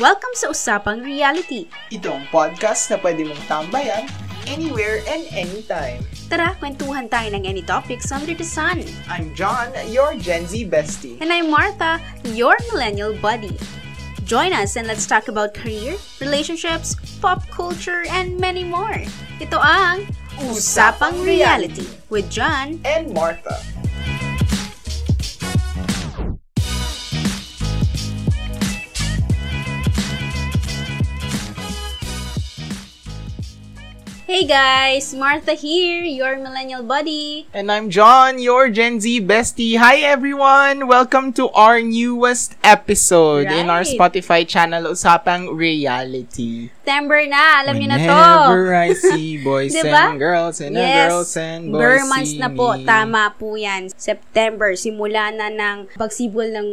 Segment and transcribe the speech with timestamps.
[0.00, 1.68] Welcome sa Usapang Reality.
[1.92, 4.08] Itong podcast na pwede mong tambayan
[4.48, 6.00] anywhere and anytime.
[6.32, 8.88] Tara, kwentuhan tayo ng any topics under the sun.
[9.04, 11.20] I'm John, your Gen Z bestie.
[11.20, 12.00] And I'm Martha,
[12.32, 13.52] your millennial buddy.
[14.24, 18.96] Join us and let's talk about career, relationships, pop culture, and many more.
[19.44, 20.08] Ito ang
[20.48, 23.60] Usapang Reality with John And Martha.
[34.32, 37.44] Hey guys, Martha here, your millennial buddy.
[37.52, 39.76] And I'm John, your Gen Z bestie.
[39.76, 40.88] Hi everyone!
[40.88, 43.92] Welcome to our newest episode in our Right.
[43.92, 46.72] Spotify channel, Usapang Reality.
[46.80, 48.08] September na, alam niyo na to.
[48.08, 50.16] Whenever I see boys Diba?
[50.16, 51.12] and girls and Yes.
[51.12, 52.88] girls and boys Burr months na po, me.
[52.88, 53.92] tama po yan.
[53.92, 56.68] September, simula na ng pagsibol ng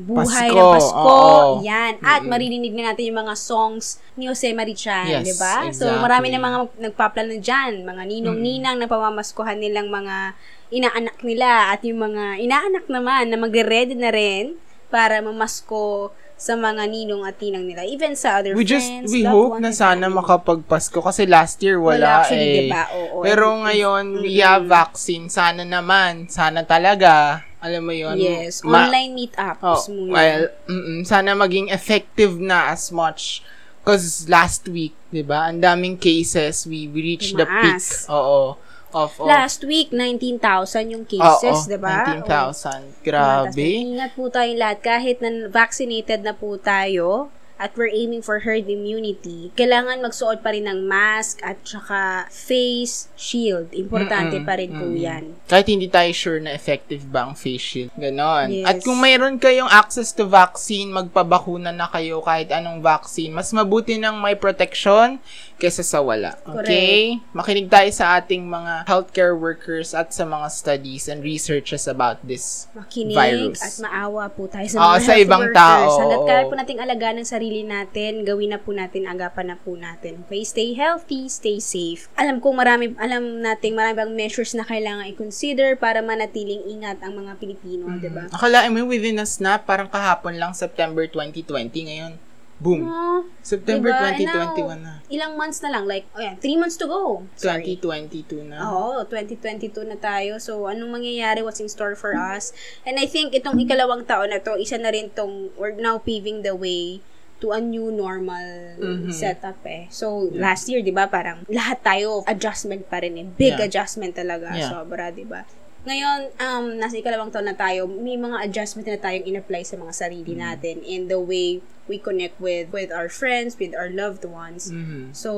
[0.00, 0.96] buhay Pasko, ng Pasko.
[0.96, 1.60] oo.
[1.62, 1.92] Yan.
[2.00, 5.68] At maririnig na natin yung mga songs ni Jose Marichan, Yes, di ba?
[5.70, 6.00] So, exactly.
[6.00, 7.72] marami na mga nagpaplano dyan.
[7.84, 10.34] Mga ninong-ninang na pamamaskuhan nilang mga
[10.70, 14.54] inaanak nila at yung mga inaanak naman na magre-ready na rin
[14.88, 17.84] para mamasko sa mga ninong at tinang nila.
[17.84, 20.16] Even sa other We just, friends, we loved hope na sana family.
[20.24, 22.56] makapagpasko kasi last year Wala wala, actually, eh.
[22.64, 22.82] diba?
[22.96, 25.28] Oo, Pero ngayon, we have vaccine.
[25.28, 26.32] Sana naman.
[26.32, 27.44] Sana talaga.
[27.60, 30.12] Alam mo yon Yes, ma- online meetups Oh, muna.
[30.16, 33.44] well, mm sana maging effective na as much
[33.80, 35.48] Cause last week, 'di ba?
[35.48, 37.80] Ang daming cases, we, we reached the peak.
[37.80, 38.04] Tumaas.
[38.12, 38.60] Oo.
[38.90, 42.06] Of, of Last week, 19,000 yung cases, di ba?
[42.10, 42.26] 19,000.
[42.26, 43.02] Oo.
[43.06, 43.68] Grabe.
[43.86, 44.78] Ingat po tayong lahat.
[44.82, 47.30] Kahit na vaccinated na po tayo,
[47.60, 53.12] at we're aiming for herd immunity, kailangan magsuot pa rin ng mask at saka face
[53.20, 53.68] shield.
[53.76, 55.04] Importante Mm-mm, pa rin po mm-mm.
[55.04, 55.24] yan.
[55.44, 57.92] Kahit hindi tayo sure na effective ba ang face shield.
[58.00, 58.48] Ganon.
[58.48, 58.64] Yes.
[58.64, 63.28] At kung mayroon kayong access to vaccine, magpabakuna na kayo kahit anong vaccine.
[63.28, 65.20] Mas mabuti ng may protection
[65.60, 66.40] kesa sa wala.
[66.48, 67.20] Okay?
[67.36, 72.64] Makinig tayo sa ating mga healthcare workers at sa mga studies and researches about this
[72.72, 73.60] Makinig virus.
[73.60, 75.60] at maawa po tayo sa mga sa health ibang workers.
[75.60, 79.56] tao, Hanggat kaya po nating alagaan ang sarili natin, gawin na po natin, agapan na
[79.60, 80.24] po natin.
[80.24, 82.08] Okay, stay healthy, stay safe.
[82.16, 87.20] Alam ko marami, alam nating marami bang measures na kailangan i-consider para manatiling ingat ang
[87.20, 88.32] mga Pilipino, di ba?
[88.32, 92.29] Akalain mo within a snap, parang kahapon lang September 2020 ngayon.
[92.60, 92.84] Boom.
[92.84, 94.12] Oh, September diba?
[94.12, 94.28] And 2021
[94.60, 94.92] now, na.
[95.08, 97.24] Ilang months na lang, like, oh yan, three months to go.
[97.32, 97.80] Sorry.
[97.80, 98.60] 2022 na.
[98.68, 100.36] Oo, 2022 na tayo.
[100.36, 101.40] So, anong mangyayari?
[101.40, 102.52] What's in store for us?
[102.84, 106.44] And I think itong ikalawang taon na to, isa na rin tong, we're now paving
[106.44, 107.00] the way
[107.40, 109.08] to a new normal Mhm.
[109.08, 109.88] setup eh.
[109.88, 113.24] So, last year, di ba, parang lahat tayo, adjustment pa rin eh.
[113.24, 113.64] Big Yeah.
[113.64, 114.52] adjustment talaga.
[114.52, 114.68] Yeah.
[114.68, 115.48] Sobra, di ba?
[115.80, 119.92] Ngayon, um, nasa ikalawang taon na tayo, may mga adjustment na tayong in-apply sa mga
[119.96, 120.40] sarili Mm.
[120.40, 124.68] natin in the way we connect with with our friends, with our loved ones.
[124.68, 125.10] Mhm.
[125.10, 125.32] So,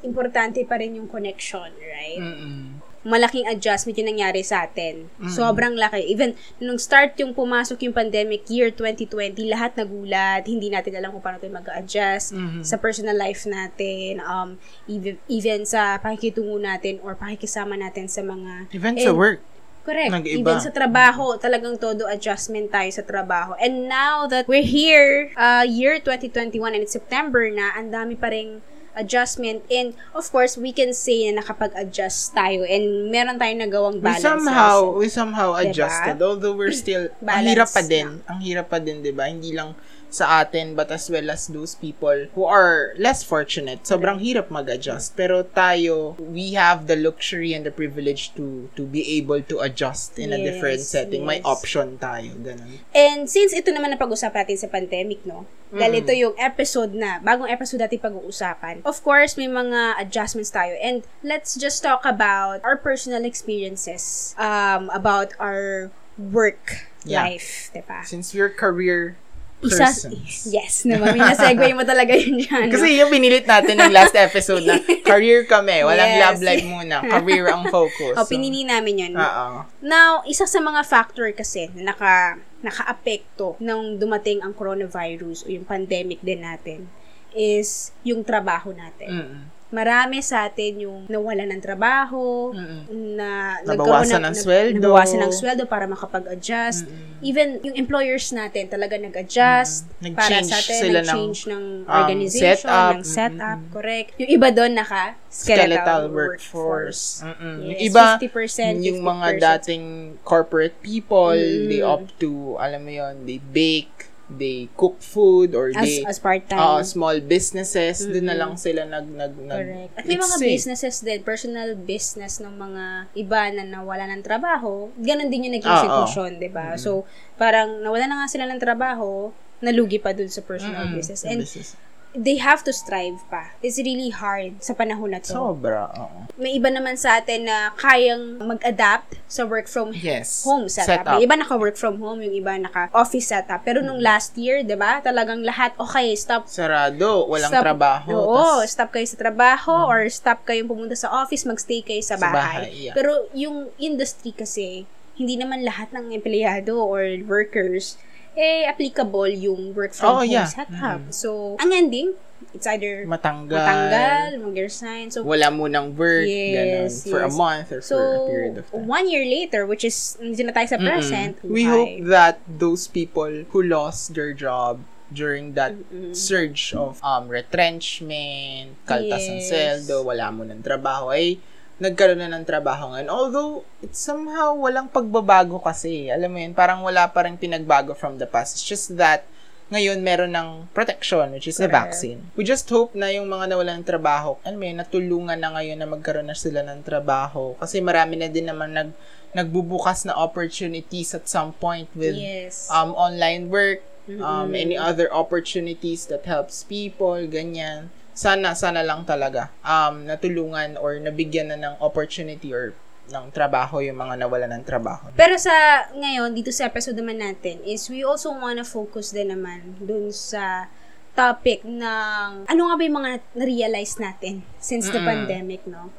[0.00, 2.20] importante pa rin yung connection, right?
[2.20, 2.84] Mm-mm.
[3.02, 5.10] malaking adjustment yung nangyari sa atin.
[5.26, 6.06] Sobrang laki.
[6.06, 10.46] Even nung start yung pumasok yung pandemic year 2020, lahat nagulat.
[10.46, 12.62] Hindi natin alam kung paano tayo mag-adjust Mhm.
[12.62, 14.54] sa personal life natin, um,
[14.86, 18.70] even, even sa pakikitungo natin or pakikisama natin sa mga...
[18.70, 19.42] Even And- sa work.
[19.82, 20.14] Correct.
[20.14, 20.38] Nag-iba.
[20.38, 23.58] Even sa trabaho, talagang todo adjustment tayo sa trabaho.
[23.58, 28.30] And now that we're here, uh, year 2021 and it's September na, ang dami pa
[28.30, 28.62] ring
[28.94, 29.64] adjustment.
[29.66, 34.22] And of course, we can say na nakapag-adjust tayo and meron tayong nagawang We balance.
[34.22, 35.74] somehow, we somehow Diba?
[35.74, 36.16] adjusted.
[36.22, 38.22] Although we're still, ang hirap pa din.
[38.28, 39.26] Ang hirap pa din, di ba?
[39.26, 39.74] Hindi lang
[40.14, 43.82] sa atin, but as well as those people who are less fortunate.
[43.82, 45.16] Sobrang hirap mag-adjust.
[45.16, 50.16] Pero tayo, we have the luxury and the privilege to to be able to adjust
[50.20, 51.22] in a Yes, different setting.
[51.24, 51.48] May yes.
[51.48, 52.36] option tayo.
[52.38, 52.78] Ganun.
[52.92, 55.48] And since ito naman na pag-usap natin sa pandemic, no?
[55.72, 56.00] Dahil Mm.
[56.04, 58.84] ito yung episode na, bagong episode natin pag-uusapan.
[58.84, 60.76] Of course, may mga adjustments tayo.
[60.76, 65.88] And let's just talk about our personal experiences um, about our
[66.20, 67.24] work Yeah.
[67.24, 68.04] life, diba?
[68.06, 69.16] Since we're career
[69.62, 70.50] Isa, persons.
[70.50, 71.14] yes, naman.
[71.14, 72.66] May nasegue mo talaga yun dyan.
[72.66, 72.72] no?
[72.72, 74.76] Kasi yung binilit natin ng last episode na
[75.08, 75.80] career kami.
[75.80, 76.20] Walang Yes.
[76.20, 76.96] love life muna.
[77.00, 78.14] Career ang focus.
[78.14, 79.12] o, pinili namin yun.
[79.14, 79.62] Oo.
[79.80, 85.62] Now, isa sa mga factor kasi na naka, naka-apekto nung dumating ang coronavirus o yung
[85.62, 86.90] pandemic din natin
[87.32, 89.08] is yung trabaho natin.
[89.08, 89.42] Mm-mm.
[89.72, 93.16] Marami sa atin yung nawala ng trabaho, Mm-mm.
[93.16, 94.76] na Nabawasan nagkaroon ng sweldo.
[94.78, 96.84] Nabawasan ng sweldo para makapag-adjust.
[96.84, 97.24] Mm-mm.
[97.24, 100.12] Even yung employers natin talaga nag-adjust Mm.
[100.12, 102.92] para sa atin, sila ng, nag-change ng um, organization, setup.
[102.92, 103.72] ng setup, Mm-mm.
[103.72, 104.08] correct.
[104.18, 106.52] Yung iba doon naka skeletal, skeletal workforce.
[106.52, 107.02] workforce.
[107.24, 107.56] Mm-mm.
[107.56, 109.40] Yes, Yung iba, 50%, yung mga 50%.
[109.40, 109.84] dating
[110.20, 111.66] corporate people, Mm.
[111.66, 116.16] they opt to, alam mo yon they bake, they cook food or As, they as
[116.16, 116.58] part-time.
[116.58, 119.92] uh, small businesses, doon na lang sila nag nag, nag Correct.
[119.94, 120.50] At may mga safe.
[120.52, 122.84] businesses din, personal business ng mga
[123.14, 126.74] iba na nawala ng trabaho, ganun din yung naging Ah, sitwasyon, di ba?
[126.76, 131.22] So, parang nawala na nga sila ng trabaho, nalugi pa dun sa personal Mm-mm, business.
[131.22, 131.78] And business.
[132.12, 133.56] They have to strive pa.
[133.64, 135.32] It's really hard sa panahon na to.
[135.32, 136.28] Sobra, oo.
[136.36, 140.44] May iba naman sa atin na kayang mag-adapt sa work from Yes.
[140.44, 141.04] home setup.
[141.04, 141.12] Setup.
[141.16, 143.64] Yung iba naka-work from home, yung iba naka-office setup.
[143.64, 145.00] Pero nung last year, 'di ba?
[145.00, 148.12] Talagang lahat okay, stop Sarado, walang stop, trabaho.
[148.12, 152.20] Oo, tas- stop kayo sa trabaho or stop kayong pumunta sa office, magstay kayo sa
[152.20, 152.36] Sa bahay.
[152.68, 152.94] bahay, yeah.
[152.94, 154.84] Pero yung industry kasi,
[155.16, 157.96] hindi naman lahat ng empleyado or workers
[158.34, 160.48] eh applicable yung work from Oo, home yeah.
[160.48, 161.00] setup.
[161.10, 162.16] So, ang ending,
[162.52, 163.54] it's either matanggal.
[163.54, 165.10] matanggal, mag-resign.
[165.10, 167.36] So, Wala mo ng work, Yes, ganun, for a yes.
[167.36, 168.86] month or so for a period of time.
[168.88, 171.70] one year later, which is, hindi na tayo sa present, We buhay.
[171.70, 174.80] hope that those people who lost their job
[175.12, 175.76] during that
[176.16, 179.48] surge of um retrenchment, kaltas ng Yes.
[179.52, 181.36] sweldo, wala mo ng trabaho, ay
[181.82, 183.10] nagkaroon na ng trabaho ngayon.
[183.10, 186.06] Although, it's somehow walang pagbabago kasi.
[186.06, 188.54] Alam mo yun, parang wala pa rin pinagbago from the past.
[188.54, 189.26] It's just that,
[189.72, 191.96] ngayon meron ng protection, which is the Correct.
[191.96, 192.28] vaccine.
[192.36, 195.80] We just hope na yung mga nawalan ng trabaho, alam mo yun, natulungan na ngayon
[195.80, 197.56] na magkaroon na sila ng trabaho.
[197.56, 198.92] Kasi marami na din naman nag,
[199.32, 202.68] nagbubukas na opportunities at some point with yes.
[202.68, 203.80] um, online work,
[204.20, 204.60] um, Mm-mm.
[204.60, 207.88] any other opportunities that helps people, ganyan.
[208.12, 212.76] Sana, sana lang talaga um, natulungan or nabigyan na ng opportunity or
[213.10, 215.10] ng trabaho yung mga nawala ng trabaho.
[215.18, 219.74] Pero sa ngayon, dito sa episode naman natin, is we also wanna focus din naman
[219.82, 220.70] dun sa
[221.12, 225.08] topic ng ano nga ba yung mga na-realize natin since the Mm-mm.
[225.28, 225.92] pandemic, no?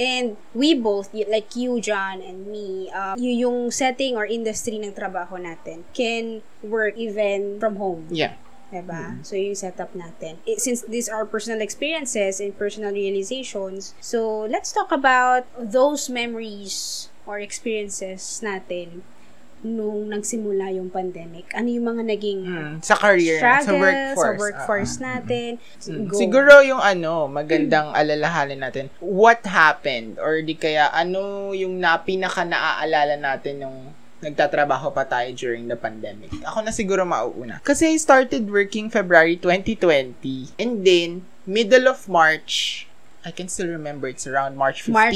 [0.00, 5.36] And we both, like you, John, and me, uh, yung setting or industry ng trabaho
[5.36, 8.06] natin can work even from home.
[8.08, 8.38] Yeah.
[8.70, 9.18] Diba?
[9.26, 10.38] So, yung setup natin.
[10.46, 17.10] It, since these are personal experiences and personal realizations, so let's talk about those memories
[17.26, 19.02] or experiences natin
[19.60, 21.52] nung nagsimula yung pandemic.
[21.52, 24.16] Ano yung mga naging Mm, sa career, struggle sa workforce.
[24.16, 25.02] sa workforce ah.
[25.04, 25.50] natin?
[25.84, 26.04] Mm.
[26.08, 26.16] Go.
[26.16, 32.40] Siguro yung ano, magandang alalahanin natin, what happened or di kaya ano yung na, pinaka
[32.40, 33.78] naaalala natin nung
[34.20, 36.32] nagtatrabaho pa tayo during the pandemic.
[36.44, 37.60] Ako na siguro mauuna.
[37.64, 42.86] Kasi I started working February 2020 and then middle of March
[43.20, 44.96] I can still remember it's around March 15.
[44.96, 45.12] March.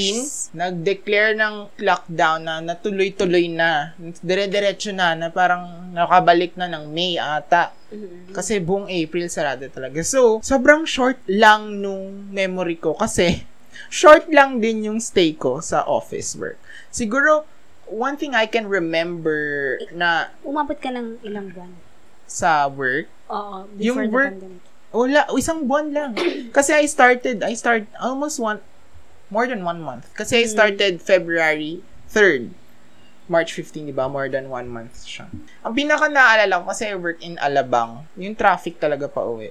[0.52, 3.96] Nag-declare ng lockdown na natuloy-tuloy na.
[4.20, 7.72] Dire-diretso na na parang nakabalik na ng May ata.
[7.88, 8.36] Mhm.
[8.36, 10.04] Kasi buong April sarado talaga.
[10.04, 13.48] So, sobrang short lang nung memory ko kasi
[13.88, 16.60] short lang din yung stay ko sa office work.
[16.92, 17.48] Siguro,
[17.86, 21.72] one thing I can remember na Umabot ka ng ilang buwan?
[22.24, 24.62] sa work, Oo, before Yung the work- pandemic.
[24.90, 26.12] wala, isang buwan lang.
[26.50, 28.58] Kasi I started, I start almost one,
[29.28, 30.08] more than one month.
[30.12, 32.50] Kasi I started February 3rd.
[33.24, 34.04] March 15, di ba?
[34.04, 35.24] More than one month siya.
[35.60, 39.48] Ang pinaka naalala ko, kasi I work in Alabang, yung traffic talaga pa uwi.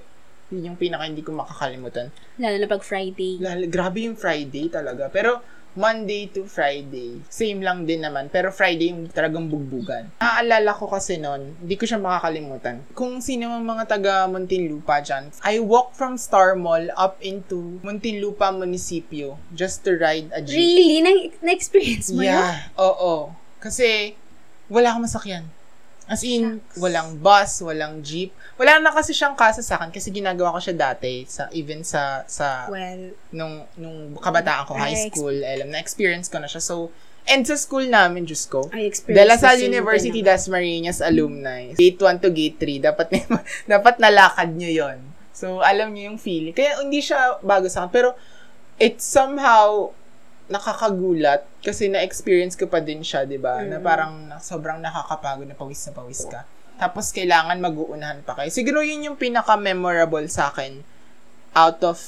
[0.49, 2.13] Yun yung pinaka hindi ko makakalimutan.
[2.37, 3.41] Lalo na pag Friday.
[3.41, 5.09] Lalo, grabe yung Friday talaga.
[5.09, 5.41] Pero,
[5.73, 8.27] Monday to Friday, same lang din naman.
[8.27, 10.13] Pero Friday yung talagang bugbugan.
[10.17, 12.85] Naaalala ko kasi noon, hindi ko siya makakalimutan.
[12.93, 18.49] Kung sino ang mga taga Muntinlupa dyan, I walk from Star Mall up into Muntinlupa
[18.49, 20.55] Municipio just to ride a jeep.
[20.55, 20.99] Really?
[20.99, 21.11] Na-
[21.43, 22.37] Na-experience mo yun?
[22.37, 23.33] Yeah, oo.
[23.57, 24.13] Kasi,
[24.67, 25.45] wala akong masakyan.
[26.07, 26.83] As in, Shucks.
[26.83, 28.35] walang bus, walang jeep.
[28.59, 32.27] Wala na kasi siyang kasa sa akin kasi ginagawa ko siya dati sa even sa
[32.27, 36.59] sa Well, nung nung kabataan ko, high I school, alam na experience ko na siya.
[36.59, 36.91] So,
[37.23, 40.19] and sa school namin, Diyos ko, I experienced De La Salle University.
[40.19, 41.71] Dasmariñas alumni.
[41.71, 42.83] Gate 1 to gate 3.
[42.83, 43.07] Dapat,
[43.71, 44.99] dapat nalakad nyo yon
[45.33, 46.53] So, alam nyo yung feeling.
[46.53, 47.91] Kaya, hindi siya bago sa akin.
[47.91, 48.13] Pero,
[48.77, 49.95] it somehow
[50.47, 53.63] nakakagulat kasi na-experience ko pa din siya, di ba?
[53.63, 53.83] Na Mm.
[53.83, 56.43] parang na- sobrang nakakapagod na pawis na pawis ka.
[56.75, 58.49] Tapos, kailangan mag-uunahan pa kayo.
[58.49, 60.83] Siguro yun yung pinaka-memorable sa akin
[61.53, 62.01] out of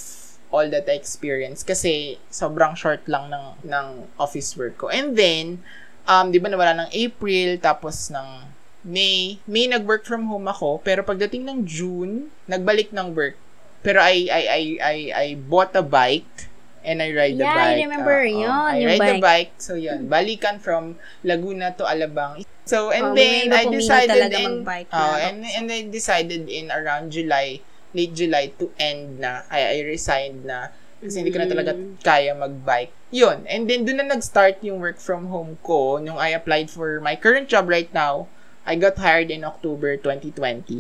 [0.50, 3.88] all that I experienced kasi sobrang short lang ng, ng
[4.18, 4.88] office work ko.
[4.90, 5.62] And then,
[6.04, 8.52] um, di ba nawala ng April, tapos ng
[8.86, 13.34] May, May nag-work from home ako, pero pagdating ng June, nagbalik ng work.
[13.82, 16.50] Pero I, I, I, I, I bought a bike
[16.86, 17.76] and I ride the Yeah, bike.
[17.76, 19.22] I remember Ah, yun, oh, I ride the bike.
[19.22, 19.52] bike.
[19.58, 20.08] So, yun.
[20.08, 22.46] Balikan from Laguna to Alabang.
[22.66, 25.18] So, and Oh, then, I decided in, oh, na.
[25.22, 27.62] and, and I decided in around July,
[27.94, 30.70] late July to end na, I, I resigned na
[31.02, 32.02] kasi hindi ko na talaga Mm.
[32.02, 32.90] kaya mag-bike.
[33.14, 33.46] Yun.
[33.46, 37.14] And then, doon na nag-start yung work from home ko nung I applied for my
[37.14, 38.26] current job right now.
[38.66, 40.34] I got hired in October 2020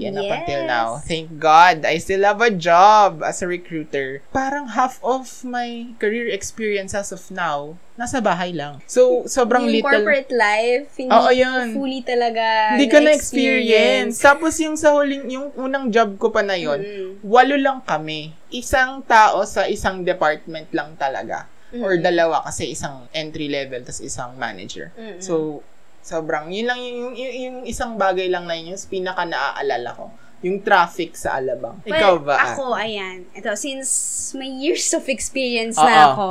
[0.03, 0.33] and up Yes.
[0.41, 4.25] until now, thank God, I still have a job as a recruiter.
[4.33, 8.81] Parang half of my career experience as of now, nasa bahay lang.
[8.85, 10.01] So, sobrang yung little.
[10.01, 11.77] corporate life, hindi Oo, yun.
[11.77, 13.05] fully talaga Hindi ko na-experience.
[13.05, 14.15] na-experience.
[14.17, 17.11] Tapos yung sa huling, yung unang job ko pa na yon, Mm.
[17.21, 18.33] walo lang kami.
[18.49, 21.45] Isang tao sa isang department lang talaga.
[21.75, 22.01] Or Mm.
[22.01, 24.89] dalawa kasi isang entry level tas isang manager.
[24.95, 25.19] Mm-mm.
[25.19, 25.61] So,
[26.05, 30.13] sobrang, yun lang yung, yung, yung isang bagay lang na yun, yung pinaka naaalala ko.
[30.45, 31.81] Yung traffic sa Alabang.
[31.81, 32.35] Ikaw Well, ba?
[32.53, 33.25] Ako, ayan.
[33.33, 33.89] Ito, since
[34.37, 35.89] may years of experience Oo.
[35.89, 36.29] na ako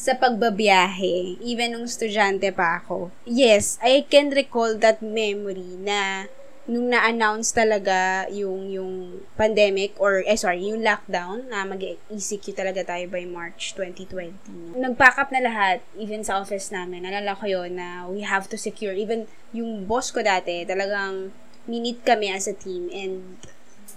[0.00, 6.24] sa pagbabiyahe, even nung estudyante pa ako, yes, I can recall that memory na
[6.70, 13.10] nung na-announce talaga yung yung pandemic or eh sorry, yung lockdown na mag-ECQ talaga tayo
[13.10, 14.78] by March 2020.
[14.78, 17.02] Nag-pack up na lahat even sa office namin.
[17.02, 21.34] Nalala ko yun na we have to secure even yung boss ko dati talagang
[21.66, 23.42] minute kami as a team and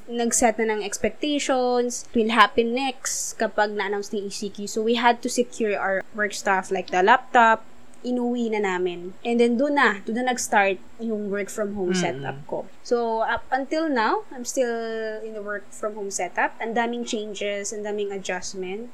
[0.09, 4.67] nag-set na ng expectations, will happen next kapag na-announce ni ECQ.
[4.67, 7.63] So, we had to secure our work stuff like the laptop,
[8.03, 9.15] inuwi na namin.
[9.23, 11.99] And then, doon na, doon na nag-start yung work from home Mm.
[11.99, 12.67] setup ko.
[12.83, 14.71] So, up until now, I'm still
[15.19, 16.51] in the work from home setup.
[16.59, 18.91] Ang daming changes, ang daming adjustment,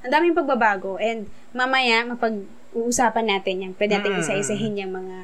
[0.00, 1.00] ang daming pagbabago.
[1.00, 3.72] And, mamaya, mapag-uusapan natin yan.
[3.74, 4.20] Pwede natin Mm.
[4.20, 5.18] isa-isahin yung mga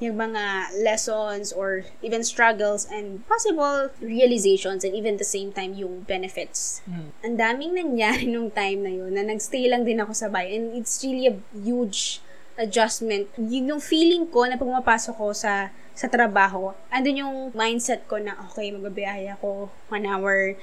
[0.00, 6.08] yung mga lessons or even struggles and possible realizations and even the same time yung
[6.08, 6.80] benefits.
[6.88, 7.08] Mm.
[7.20, 10.72] Ang daming nangyari nung time na yun na nagstay lang din ako sa bahay and
[10.72, 12.24] it's really a huge
[12.60, 13.26] adjustment.
[13.40, 18.16] Yung, yung feeling ko na pag mapasok ko sa sa trabaho, andun yung mindset ko
[18.16, 20.56] na okay, magbabiyahe ako one hour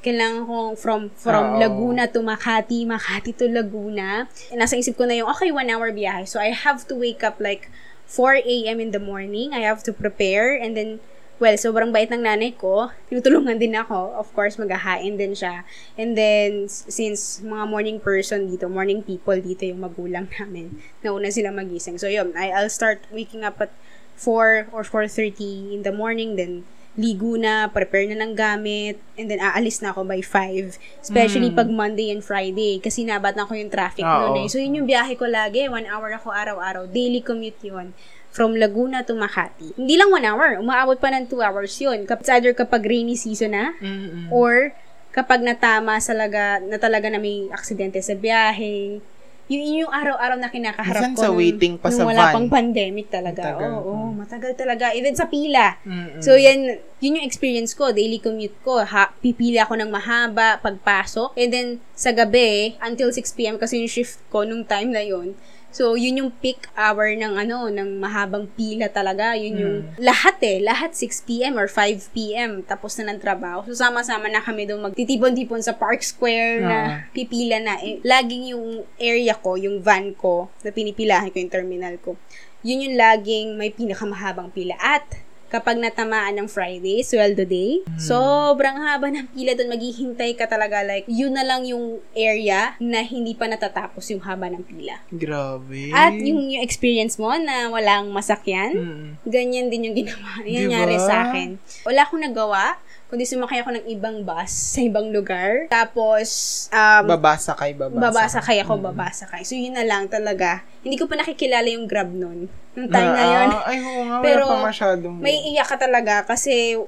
[0.00, 1.60] kailangan kong from from Oo.
[1.60, 4.24] Laguna to Makati, Makati to Laguna.
[4.56, 6.24] Nasa isip ko na yung, okay, one hour biyahe.
[6.24, 7.68] So, I have to wake up like
[8.08, 8.80] 4 a.m.
[8.80, 9.52] in the morning.
[9.52, 11.04] I have to prepare and then,
[11.40, 12.92] well, sobrang bait ng nanay ko.
[13.08, 14.12] Tinutulungan din ako.
[14.20, 15.64] Of course, maghahain din siya.
[15.96, 21.48] And then, since mga morning person dito, morning people dito yung magulang namin, nauna sila
[21.48, 21.96] magising.
[21.96, 23.72] So, yun, I, I'll start waking up at
[24.20, 26.68] 4 or 4.30 in the morning, then
[27.00, 30.76] ligo na, prepare na ng gamit, and then aalis na ako by 5.
[31.00, 31.56] Especially Mm.
[31.56, 34.36] pag Monday and Friday, kasi nabat na ko yung traffic Oo.
[34.36, 34.46] noon eh.
[34.52, 35.64] So, yun yung biyahe ko lagi.
[35.72, 36.84] One hour ako araw-araw.
[36.92, 37.96] Daily commute yun.
[38.30, 39.74] From Laguna to Makati.
[39.74, 40.56] Hindi lang one hour.
[40.56, 42.04] Umaabot pa ng two hours yun.
[42.04, 44.30] It's either kapag rainy season na, Mm-mm.
[44.30, 44.70] or
[45.10, 49.02] kapag natama sa laga, na talaga na may aksidente sa biyahe.
[49.50, 51.20] Yun, yun yung araw-araw na kinakaharap Minsan ko.
[51.20, 52.32] sa nung- waiting pa nung sa wala van.
[52.32, 53.42] pang pandemic talaga.
[53.50, 53.66] Matagal.
[53.66, 54.14] Oo, oo, Mm.
[54.16, 54.94] matagal talaga.
[54.94, 55.74] Even sa pila.
[55.82, 56.22] Mm-mm.
[56.22, 56.58] So, yan,
[56.96, 58.78] yun yung experience ko, daily commute ko.
[58.78, 61.34] Ha, pipila ako ng mahaba pagpasok.
[61.34, 65.34] And then, sa gabi, until 6pm kasi yung shift ko nung time na yun.
[65.70, 69.38] So, yun yung peak hour ng ano, ng mahabang pila talaga.
[69.38, 73.62] Yun yung lahat eh, lahat 6pm or 5pm tapos na ng trabaho.
[73.70, 76.96] So, sama-sama na kami doon magtitipon-tipon sa Park Square na Ah.
[77.14, 77.78] pipila na.
[77.80, 82.18] Eh, laging yung area ko, yung van ko, na pinipilahan ko yung terminal ko.
[82.60, 84.74] Yun yung laging may pinakamahabang pila.
[84.76, 85.06] At,
[85.50, 91.04] kapag natamaan ng Friday, sweldo day, sobrang haba ng pila doon, maghihintay ka talaga, like,
[91.04, 95.02] yun na lang yung area na hindi pa natatapos yung haba ng pila.
[95.10, 95.90] Grabe.
[95.90, 99.08] At yung, yung experience mo na walang masakyan, Mm.
[99.26, 100.54] ganyan din yung ginawa, Diba?
[100.64, 101.58] nangyari sa akin.
[101.82, 102.78] Wala akong nagawa,
[103.10, 105.66] kundi sumakay ako ng ibang bus sa ibang lugar.
[105.66, 106.30] Tapos,
[106.70, 108.00] um, babasa kay babasa.
[108.06, 109.42] babasa kay ako, babasa kay.
[109.42, 110.62] So, yun na lang talaga.
[110.86, 112.46] Hindi ko pa nakikilala yung Grab nun.
[112.78, 113.48] Nung time na yun.
[113.50, 115.18] Ah, ay, oo nga, Pero, pa masyadong.
[115.18, 116.78] May iyak ka talaga kasi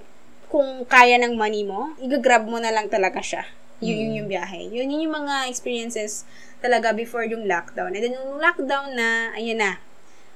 [0.47, 3.43] kung kaya ng money mo, i-grab mo na lang talaga siya.
[3.83, 4.71] Yun, yun yung biyahe.
[4.71, 6.23] Yun, yun yung mga experiences
[6.63, 7.99] talaga before yung lockdown.
[7.99, 9.83] And then, yung lockdown na, ayan na,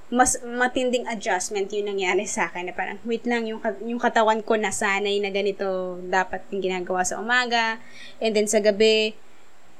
[0.07, 2.71] mas matinding adjustment yung nangyari sa akin.
[2.71, 7.19] Na parang, wait lang, yung, yung katawan ko nasanay na ganito dapat yung ginagawa sa
[7.19, 7.83] umaga.
[8.23, 9.19] And then sa gabi,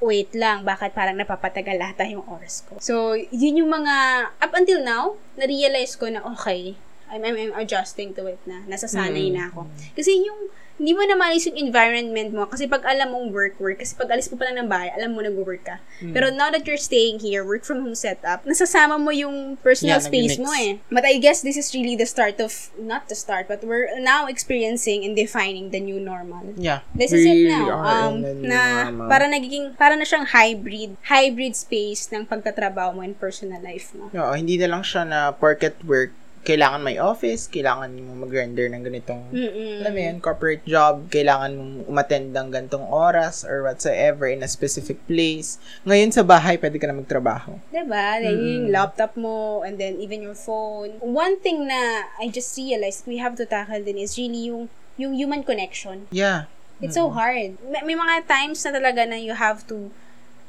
[0.03, 2.77] wait lang, bakit parang napapatagal lahat yung oras ko.
[2.83, 6.77] So, yun yung mga, up until now, na-realize ko na, okay,
[7.11, 8.63] I'm, I'm, I'm adjusting to it na.
[8.67, 9.67] Nasasanay na ako.
[9.95, 12.45] Kasi yung, hindi mo na maalis yung environment mo.
[12.45, 13.81] Kasi pag alam mong work, work.
[13.81, 15.77] Kasi pag alis mo pa lang ng bahay, alam mo nag-work ka.
[16.13, 20.05] Pero now that you're staying here, work from home setup, nasasama mo yung personal Yeah,
[20.05, 20.77] space mo eh.
[20.93, 24.29] But I guess this is really the start of, not the start, but we're now
[24.29, 26.53] experiencing and defining the new normal.
[26.61, 26.85] Yeah.
[26.93, 27.73] This is it we now.
[27.81, 29.09] Um, na normal.
[29.09, 34.13] para nagiging, para na siyang hybrid, hybrid space ng pagtatrabaho mo and personal life mo.
[34.13, 36.13] Oo, hindi na lang siya na porket work
[36.47, 39.83] kailangan may office, kailangan mo mag-render ng ganitong, Mm-mm.
[39.83, 44.49] alam mo yun, corporate job, kailangan mong umattend ng ganitong oras or whatsoever in a
[44.49, 45.59] specific place.
[45.83, 47.59] Ngayon sa bahay, pwede ka na magtrabaho.
[47.75, 48.23] Diba?
[48.23, 48.55] Like, Mm-mm.
[48.63, 51.03] yung laptop mo, and then even your phone.
[51.03, 55.19] One thing na I just realized we have to tackle din is really yung, yung
[55.19, 56.07] human connection.
[56.15, 56.47] Yeah.
[56.79, 57.57] It's so hard.
[57.73, 59.91] May, may mga times na talaga na you have to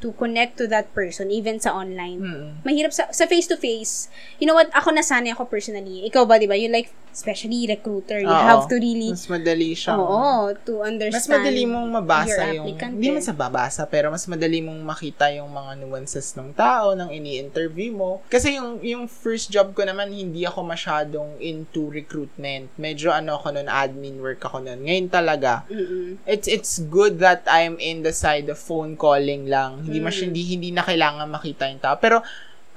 [0.01, 2.21] to connect to that person, even sa online.
[2.21, 2.49] Mm-mm.
[2.61, 4.13] Mahirap sa, sa face-to-face.
[4.37, 4.69] You know what?
[4.77, 6.05] Ako nasanay ako personally.
[6.05, 6.53] Ikaw ba, di ba?
[6.53, 8.45] You like, especially recruiter, you Oo.
[8.45, 9.97] have to really, Mas madali siyang...
[9.97, 11.17] oo, to understand.
[11.17, 12.77] Mas madali mong mabasa yung...
[12.77, 13.13] Hindi eh.
[13.17, 17.89] man sa babasa, pero mas madali mong makita yung mga nuances ng tao, ng ini-interview
[17.89, 18.21] mo.
[18.29, 22.69] Kasi yung, yung first job ko naman, hindi ako masyadong into recruitment.
[22.77, 24.85] Medyo ano ako nun, admin work ako nun.
[24.85, 26.21] Ngayon talaga, Mm-mm.
[26.29, 29.89] it's it's good that I'm in the side of phone calling lang.
[29.89, 30.23] Hindi mas Mm.
[30.29, 31.97] hindi hindi na kailangan makita yung tao.
[31.97, 32.21] Pero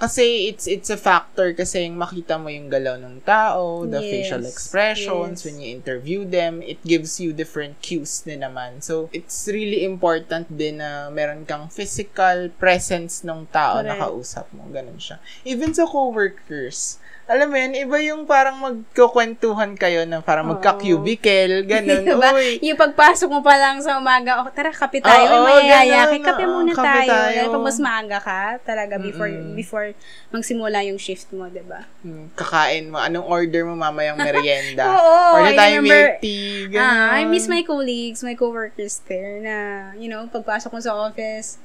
[0.00, 4.08] kasi it's it's a factor kasi yung makita mo yung galaw ng tao, the Yes.
[4.08, 5.44] facial expressions Yes.
[5.44, 8.80] when you interview them, it gives you different cues din naman.
[8.80, 14.00] So it's really important din na meron kang physical presence ng tao na Correct.
[14.00, 15.20] kausap mo, ganun siya.
[15.44, 16.96] Even sa coworkers,
[17.30, 20.52] alam mo yun, iba yung parang magkukwentuhan kayo na parang Oo.
[20.52, 22.02] magka-cubicle, ganun.
[22.08, 22.34] Diba?
[22.34, 25.30] Uy, Yung pagpasok mo pa lang sa umaga, oh, tara, kape tayo.
[25.32, 26.18] Oo, may mayayakay.
[26.18, 27.08] ganun, Kape muna kape tayo.
[27.08, 27.38] tayo.
[27.38, 29.54] Lalo pag mas maaga ka, talaga, before Mm-mm.
[29.54, 29.94] before
[30.28, 31.86] magsimula yung shift mo, diba?
[32.02, 34.90] Hmm, kakain mo, anong order mo mamayang merienda.
[34.90, 36.82] Oo, Order tayo remember- milk tea, ganun.
[36.82, 39.56] Ah, I miss my colleagues, my coworkers there na,
[39.94, 41.62] you know, pagpasok mo sa office,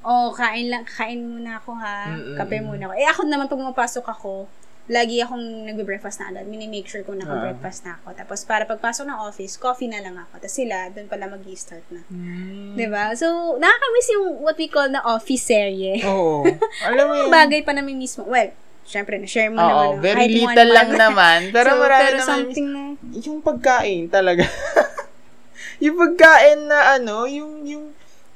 [0.00, 2.12] oh, kain lang, kain muna ako ha.
[2.12, 2.36] Mm-mm.
[2.36, 2.94] Kape muna ako.
[2.94, 4.44] Eh, ako naman, pag mapasok ako,
[4.88, 6.44] lagi akong nagbe-breakfast na agad.
[6.44, 8.16] Mini-make sure ko naka-breakfast na ako.
[8.16, 10.40] Tapos, para pagpasok ng office, coffee na lang ako.
[10.40, 12.00] Tapos sila, doon pala mag start na.
[12.08, 12.72] Hmm.
[12.72, 13.12] 'Di ba?
[13.12, 16.00] So, nakakamiss yung what we call na office serye.
[16.02, 16.48] Oo.
[16.88, 17.28] Alam mo yun.
[17.28, 18.24] Bagay pa namin mismo.
[18.24, 18.48] Well,
[18.82, 20.00] syempre, na-share mo Oo, naman.
[20.00, 21.52] very little lang naman.
[21.52, 22.28] Pero So, marami pero naman.
[22.32, 22.80] something na,
[23.20, 24.48] Yung pagkain talaga.
[25.84, 27.84] yung pagkain na ano, yung, yung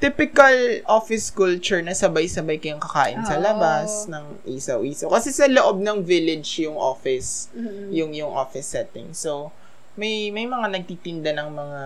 [0.02, 0.56] typical
[0.90, 3.44] office culture na sabay-sabay kayong kakain sa Oo.
[3.44, 5.06] labas ng isaw-isaw.
[5.08, 7.94] Kasi sa loob ng village yung office, Mm-mm.
[7.94, 9.14] yung yung office setting.
[9.14, 9.54] So,
[9.94, 11.82] may may mga nagtitinda ng mga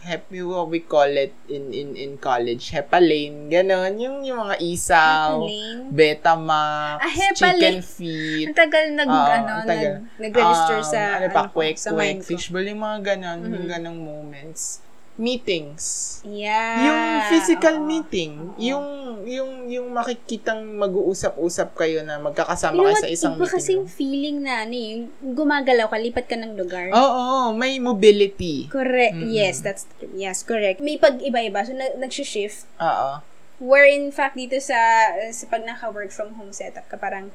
[0.00, 5.44] happy what we call it in in in college hepalane ganon yung yung mga isaw
[5.44, 5.92] Lane.
[5.92, 10.00] betamax Ah, chicken feet Ang tagal nag, Oo, ano, tagal.
[10.00, 13.72] nag, nag-register Um, sa, ano pa, quick, sa quick, fishbowl, yung mga ganon, yung Mhm.
[13.76, 14.80] ganong moments.
[15.20, 15.84] Meetings.
[16.24, 16.80] Yeah.
[16.80, 17.84] yung physical oo.
[17.84, 18.56] meeting, Oo.
[18.56, 18.86] yung
[19.28, 23.52] yung yung makikitang mag-uusap-usap kayo na magkakasama You know kayo sa isang meeting.
[23.52, 25.04] kasi yung feeling na, ano, eh, yung
[25.36, 26.88] gumagalaw ka, lipat ka ng lugar.
[26.90, 28.72] Oo, may mobility.
[28.72, 29.12] Correct.
[29.12, 29.28] Mm-mm.
[29.28, 29.84] Yes, that's,
[30.16, 30.80] yes, correct.
[30.80, 31.68] May pag-iba-iba.
[31.68, 32.64] So, na, nag-shift.
[32.80, 33.20] Oo.
[33.60, 34.80] Where in fact, dito sa,
[35.28, 37.28] sa pag naka-work from home setup ka, parang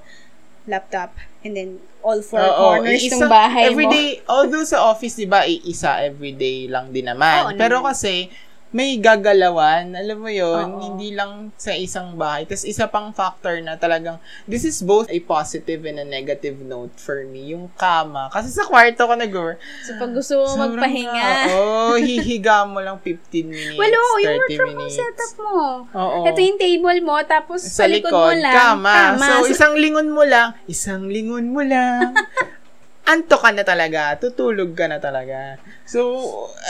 [0.65, 1.69] laptop, and then
[2.01, 3.69] all four Oo, corners isa- ng bahay mo.
[3.71, 7.49] everyday, although sa office, di ba, i- isa everyday lang din naman.
[7.49, 7.93] Oo Pero naman.
[7.93, 8.29] kasi,
[8.75, 12.43] may gagalawan, alam mo yon hindi lang sa isang bahay.
[12.43, 16.91] Tapos isa pang factor na talagang, this is both a positive and a negative note
[16.99, 18.27] for me, yung kama.
[18.35, 19.63] Kasi sa kwarto ko nag-work.
[19.87, 21.55] So, pag gusto mo magpahinga.
[21.55, 25.57] Oo, hihiga mo lang 15 minutes, Well, oo, 30 yung work from home setup mo.
[25.95, 26.19] Oo.
[26.27, 29.15] Ito yung table mo, tapos sa likod, likod, mo lang, kama.
[29.15, 32.11] So, So, isang lingon mo lang, isang lingon mo lang.
[33.05, 35.61] Anto ka na talaga, tutulog ka na talaga.
[35.85, 36.17] So,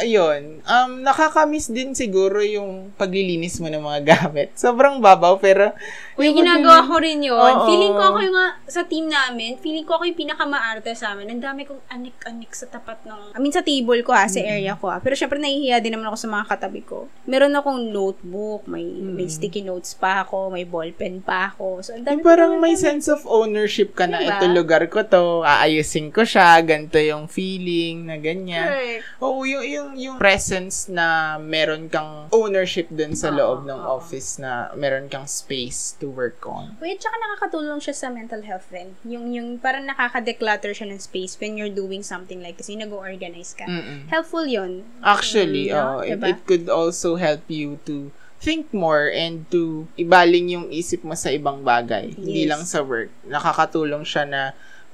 [0.04, 0.60] ayun.
[0.68, 4.52] Um, nakakamiss din siguro yung paglilinis mo ng mga gamit.
[4.60, 5.72] Sobrang babaw, pero...
[6.16, 7.36] Yung ginagawa ko rin yun.
[7.36, 7.68] Oo.
[7.68, 11.28] Feeling ko ako yung sa team namin, feeling ko ako yung pinakamaarte sa amin.
[11.28, 14.80] Ang dami kong anik-anik sa tapat ng, I mean, sa table ko ha, sa area
[14.80, 15.04] ko ha.
[15.04, 17.12] Pero syempre, nahihiya din naman ako sa mga katabi ko.
[17.28, 21.84] Meron akong notebook, may, may sticky notes pa ako, may ballpen pa ako.
[21.84, 22.86] So, ang dami Yung parang may dami.
[22.86, 24.40] sense of ownership ka na, Diba?
[24.40, 28.72] ito lugar ko to, aayusin ko siya, ganito yung feeling na ganyan.
[28.72, 29.02] Correct.
[29.20, 34.40] Oo, yung, yung, yung presence na meron kang ownership dun sa Oo, loob ng office
[34.40, 36.78] na meron kang space to work on.
[36.78, 38.94] Wait, tsaka nakakatulong siya sa mental health din.
[39.04, 42.70] Yung, yung parang nakaka-declutter siya ng space when you're doing something like this.
[42.70, 43.66] Yung nag-organize ka.
[43.66, 44.08] Mm-mm.
[44.08, 44.86] Helpful yun.
[45.02, 46.00] Actually, Mm, oh, no?
[46.02, 46.28] it, Diba?
[46.30, 51.30] it could also help you to think more and to ibaling yung isip mo sa
[51.30, 52.14] ibang bagay.
[52.14, 52.50] Hindi Yes.
[52.52, 53.10] lang sa work.
[53.26, 54.42] Nakakatulong siya na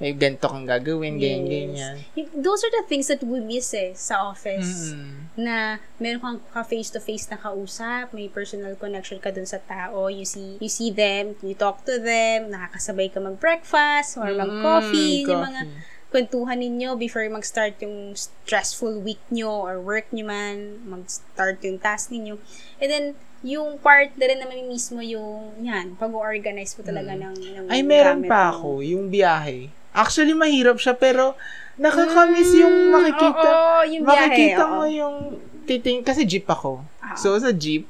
[0.02, 1.46] may ganito kang gagawin, Yes.
[1.46, 1.94] ganyan.
[2.34, 4.90] Those are the things that we miss eh, sa office.
[4.90, 5.38] Mm-mm.
[5.38, 10.26] Na meron kang ka face-to-face na kausap, may personal connection ka dun sa tao, you
[10.26, 15.42] see you see them, you talk to them, nakakasabay ka mag-breakfast or mag-coffee, Mm, yung
[15.46, 15.62] mga
[16.10, 22.10] kwentuhan ninyo before mag-start yung stressful week nyo or work nyo man, mag-start yung task
[22.10, 22.36] ninyo.
[22.76, 23.06] And then,
[23.42, 27.72] yung part na rin naman mismo yung, yan, pag-organize mo talaga ng, ng Mm.
[27.72, 29.72] Ay, meron pa ako, yung biyahe.
[29.92, 31.36] Actually, mahirap siya, pero
[31.76, 33.48] nakakamiss yung makikita.
[33.48, 34.20] Mm, Oo, yung biyahe.
[34.28, 34.72] makikita oo.
[34.72, 35.16] mo yung
[35.64, 36.80] titing, kasi jeep ako.
[37.00, 37.16] Ah.
[37.16, 37.84] So, sa jeep,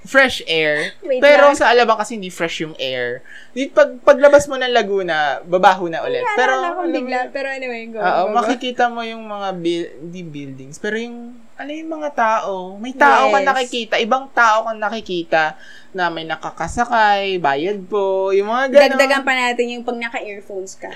[0.00, 0.94] fresh air.
[1.06, 1.58] Wait pero lang.
[1.58, 3.20] sa Alabang kasi hindi fresh yung air.
[3.52, 6.24] Di, pag, paglabas mo ng Laguna, babaho na ulit.
[6.36, 8.00] pero, alam mo bigla, pero anyway, go.
[8.00, 8.36] Oo, go, go.
[8.40, 13.28] makikita mo yung mga buil- hindi buildings, pero yung ano yung mga tao, may tao
[13.28, 13.48] ka Yes.
[13.52, 15.60] nakikita, ibang tao ka nakikita
[15.92, 18.96] na may nakakasakay, bayad po, yung mga ganun.
[18.96, 20.88] Dagdagan pa natin yung pag naka-earphones ka.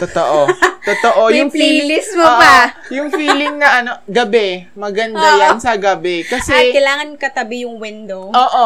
[0.00, 0.48] Totoo.
[0.88, 1.28] Totoo.
[1.28, 2.56] May yung feeling, playlist mo Oo, pa.
[2.88, 4.64] yung feeling na ano, gabi.
[4.72, 5.40] Maganda Oo.
[5.44, 6.24] yan sa gabi.
[6.24, 8.32] At Kasi, kailangan katabi yung window.
[8.32, 8.64] oo.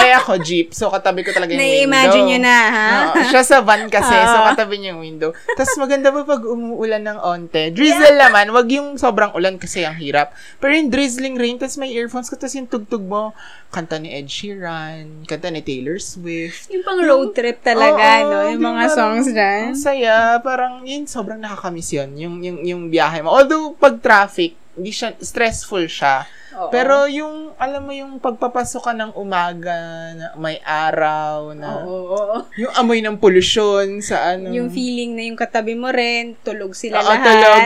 [0.00, 0.72] Eh ako, jeep.
[0.72, 1.76] So, katabi ko talaga yung window.
[1.76, 2.88] Na-imagine nyo na, ha?
[3.12, 4.46] Oo, siya sa van kasi, so Oo.
[4.48, 5.30] katabi niya yung window.
[5.54, 7.70] Tapos maganda pa pag umuulan ng onte.
[7.70, 10.32] Drizzle naman, wag yung sobrang ulan kasi ang hirap.
[10.58, 13.36] Pero yung drizzling rain, tapos may earphones ka, tapos yung tugtog mo,
[13.70, 16.72] kanta ni Ed Sheeran, kanta ni Taylor Swift.
[16.72, 18.38] Yung pang road trip talaga, Oo, no?
[18.56, 18.94] Yung mga ba?
[18.96, 19.76] songs dyan.
[19.76, 23.30] Ang saya, parang yun, sobrang nakakamiss yun, yung, yung, yung biyahe mo.
[23.30, 26.24] Although, pag traffic, hindi siya, stressful siya.
[26.56, 26.70] Oo.
[26.74, 29.78] Pero yung, alam mo yung pagpapasok ka ng umaga,
[30.18, 34.50] na may araw, na Oo, yung amoy ng polusyon sa ano.
[34.50, 37.26] Yung feeling na yung katabi mo rin, tulog sila Oo, lahat.
[37.26, 37.62] tulog.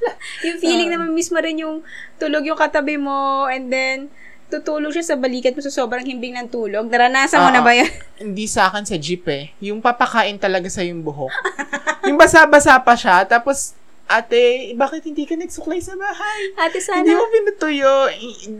[0.48, 1.84] yung feeling na miss mo rin yung
[2.16, 4.08] tulog yung katabi mo and then
[4.52, 6.84] tutulog siya sa balikat mo sa sobrang himbing ng tulog.
[6.88, 7.56] Naranasan mo Oo.
[7.56, 7.88] na ba yan?
[8.24, 9.56] Hindi sa akin sa jeep eh.
[9.64, 11.32] Yung papakain talaga sa yung buhok.
[12.04, 13.72] yung basa-basa pa siya, tapos,
[14.14, 14.42] ate,
[14.74, 16.40] bakit hindi ka nagsuklay sa bahay?
[16.56, 17.00] Ate, sana.
[17.00, 17.92] Hindi mo pinutuyo.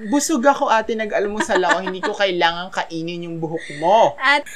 [0.08, 1.78] Busog ako, ate, nag-almusal ako.
[1.82, 4.14] hindi ko kailangan kainin yung buhok mo.
[4.16, 4.42] At,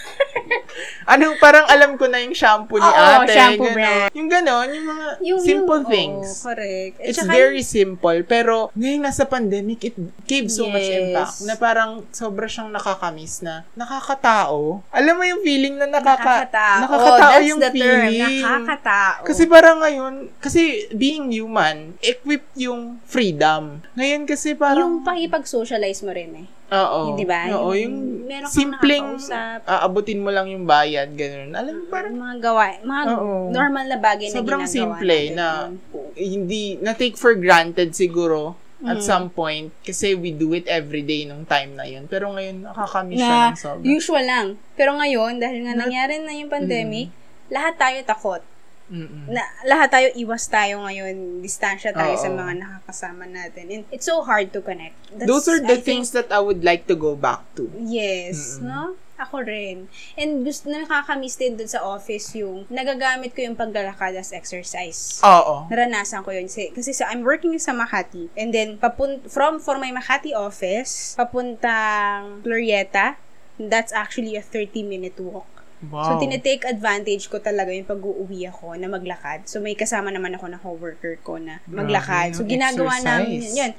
[1.06, 3.32] Ano, parang alam ko na yung shampoo ni Oo, ate.
[3.32, 3.74] shampoo ganon.
[3.74, 4.10] brand.
[4.12, 6.26] Yung ganon, yung mga yung, simple yung, things.
[6.28, 6.94] Oo, correct.
[6.98, 10.98] At It's saka, very simple, pero ngayon nasa pandemic, it gave so much Yes.
[11.00, 14.82] impact na parang sobra siyang nakakamiss na nakakatao.
[14.90, 16.78] Alam mo yung feeling na nakaka, nakakatao.
[16.80, 18.00] nakakatao That's yung the term.
[18.04, 18.42] feeling.
[18.42, 19.22] Nakakatao.
[19.24, 23.82] Kasi parang ngayon, kasi being human, equipped yung freedom.
[23.94, 26.46] Ngayon kasi parang, yung pakipag-socialize mo rin eh.
[26.68, 27.14] oo.
[27.14, 27.46] Di ba?
[27.52, 29.22] Oo, Yung yung, simpleng,
[29.62, 31.50] aabutin mo lang yung bayad, ganun.
[31.52, 33.48] Alam mo, parang, mga gawa, mga Oo.
[33.48, 36.10] normal na bagay na sobrang ginagawa simple natin na noon.
[36.12, 39.02] hindi na take for granted siguro at Mm.
[39.02, 42.04] some point kasi we do it every day nung time na yun.
[42.04, 43.84] Pero ngayon nakakamiss siya na ng sobra.
[43.88, 44.46] usual lang.
[44.74, 47.08] Pero ngayon, dahil nga Na- nangyari na yung pandemic,
[47.48, 48.42] lahat tayo takot.
[48.86, 49.26] Mm-mm.
[49.26, 52.22] Na, lahat tayo iwas tayo ngayon, distansya tayo Oo.
[52.22, 53.64] sa mga nakakasama natin.
[53.70, 54.94] And it's so hard to connect.
[55.10, 57.66] That's, Those are the I think, things that I would like to go back to.
[57.82, 58.70] Yes, Mm-mm.
[58.70, 58.82] no?
[59.16, 59.88] Ako rin.
[60.14, 65.24] And gusto nakakamiss din dun sa office yung nagagamit ko yung paglalakad as exercise.
[65.24, 65.66] Oo.
[65.72, 66.44] Naranasan ko yun.
[66.46, 68.28] Kasi, kasi sa, I'm working sa Makati.
[68.36, 73.16] And then, papun from, for my Makati office, papuntang Glorieta,
[73.56, 75.48] that's actually a 30-minute walk.
[75.76, 76.18] So, Wow.
[76.18, 79.44] tinitake advantage ko talaga yung pag-uuwi ako na maglakad.
[79.44, 82.32] So, may kasama naman ako na coworker ko na maglakad.
[82.32, 83.72] Grabe So, ginagawa namin yun.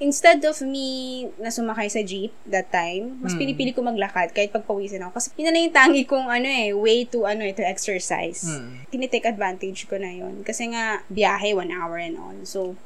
[0.00, 0.88] Instead of me
[1.36, 3.38] na sumakay sa jeep that time, mas Mm.
[3.38, 5.20] pinipili ko maglakad kahit pagpawisan ako.
[5.20, 8.48] Kasi yun na yung tangi kong ano eh, way to ano eh, to exercise.
[8.48, 8.88] Mm.
[8.88, 10.40] Tinitake advantage ko na yun.
[10.40, 12.34] Kasi nga, biyahe, one hour and all.
[12.42, 12.80] So,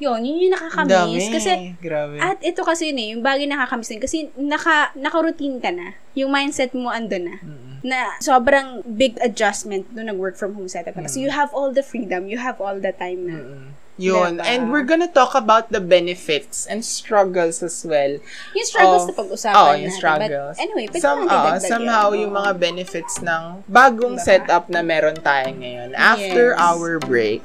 [0.00, 0.90] yun, yun yung nakakamiss.
[0.90, 1.14] dami.
[1.30, 2.16] Kasi, Grabe.
[2.18, 4.00] at ito kasi yun eh, yung bagay nakakamiss din.
[4.00, 5.92] Kasi naka, naka-routine ka na.
[6.16, 7.36] Yung mindset mo ando na.
[7.38, 7.84] Mm-mm.
[7.84, 10.96] Na sobrang big adjustment nung nag-work from home setup.
[10.96, 11.06] Mm.
[11.16, 13.36] you have all the freedom, you have all the time na.
[13.38, 13.64] Mm-mm.
[14.00, 14.40] Yun.
[14.40, 14.48] Diba?
[14.48, 18.16] And we're gonna talk about the benefits and struggles as well.
[18.56, 19.84] Yung struggles of- na pag-usapan natin.
[19.84, 20.56] yung struggles.
[20.56, 21.68] But anyway, pwede Some, natin dagdagan.
[21.68, 22.40] somehow, yung Oo.
[22.40, 24.24] mga benefits ng bagong Diba?
[24.24, 26.64] setup na meron tayo ngayon after Yes.
[26.64, 27.44] our break.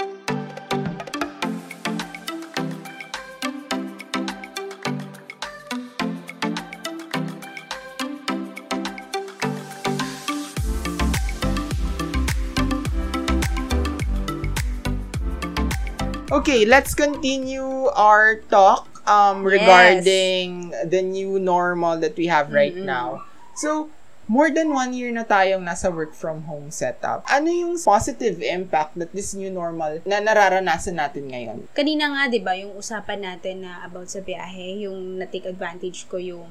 [16.45, 19.57] Okay, let's continue our talk um, Yes.
[19.57, 20.49] regarding
[20.85, 22.85] the new normal that we have right Mm-mm.
[22.85, 23.25] now.
[23.57, 23.89] So,
[24.29, 27.25] more than one year na tayong nasa work from home setup.
[27.25, 31.65] Ano yung positive impact that this new normal na nararanasan natin ngayon?
[31.73, 36.21] Kanina nga, di ba, yung usapan natin na about sa biyahe, yung na-take advantage ko
[36.21, 36.45] yung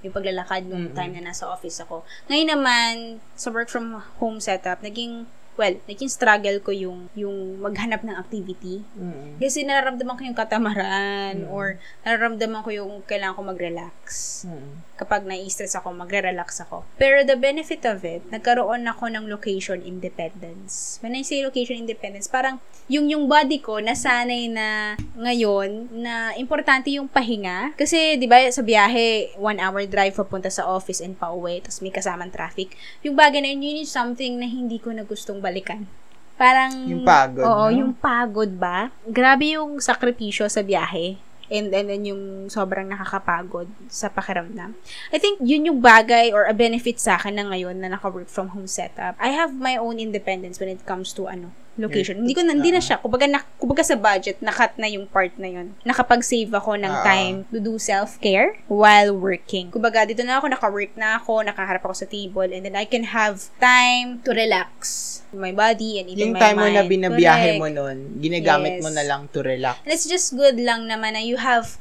[0.00, 0.96] yung paglalakad nung Mm-mm.
[0.96, 2.00] time na nasa office ako.
[2.32, 2.92] Ngayon naman,
[3.36, 8.82] sa work from home setup, naging, well, naging struggle ko yung, yung maghanap ng activity.
[8.98, 9.38] Mm.
[9.38, 11.50] Kasi nararamdaman ko yung katamaran Mm.
[11.54, 14.02] or nararamdaman ko yung kailangan ko mag-relax.
[14.46, 14.70] Mm.
[14.94, 16.86] Kapag nai-stress ako, magre-relax ako.
[16.94, 21.02] Pero the benefit of it, nagkaroon ako ng location independence.
[21.02, 26.94] When I say location independence, parang yung yung body ko nasanay na ngayon na importante
[26.94, 27.74] yung pahinga.
[27.74, 31.90] Kasi, di ba, sa biyahe, one hour drive papunta sa office and pauwi, tapos may
[31.90, 32.76] kasamang traffic.
[33.02, 35.90] Yung bagay na yun, yun is something na hindi ko na gustong balikan.
[36.34, 37.74] Parang, Yung pagod, Oo, no?
[37.74, 38.90] yung pagod ba?
[39.06, 41.14] Grabe yung sakripisyo sa biyahe.
[41.52, 44.76] And, and then yung sobrang nakakapagod sa pakiramdam.
[45.12, 48.56] I think yun yung bagay or a benefit sa akin na ngayon na naka-work from
[48.56, 49.16] home setup.
[49.20, 52.22] I have my own independence when it comes to ano, location.
[52.22, 52.98] Hindi ko na, hindi na siya.
[52.98, 55.74] Kumbaga, na, kumbaga sa budget, nakat na yung part na yun.
[55.82, 57.02] Nakapag-save ako ng Ah.
[57.02, 59.70] time to do self-care while working.
[59.70, 63.02] Kumbaga, dito na ako, naka-work na ako, nakaharap ako sa table, and then I can
[63.06, 66.76] have time to relax my body and even Yung my time mo mind.
[66.76, 67.60] na binabiyahe Correct.
[67.60, 68.82] mo nun, ginagamit Yes.
[68.82, 69.82] mo na lang to relax.
[69.82, 71.74] And it's just good lang naman na you have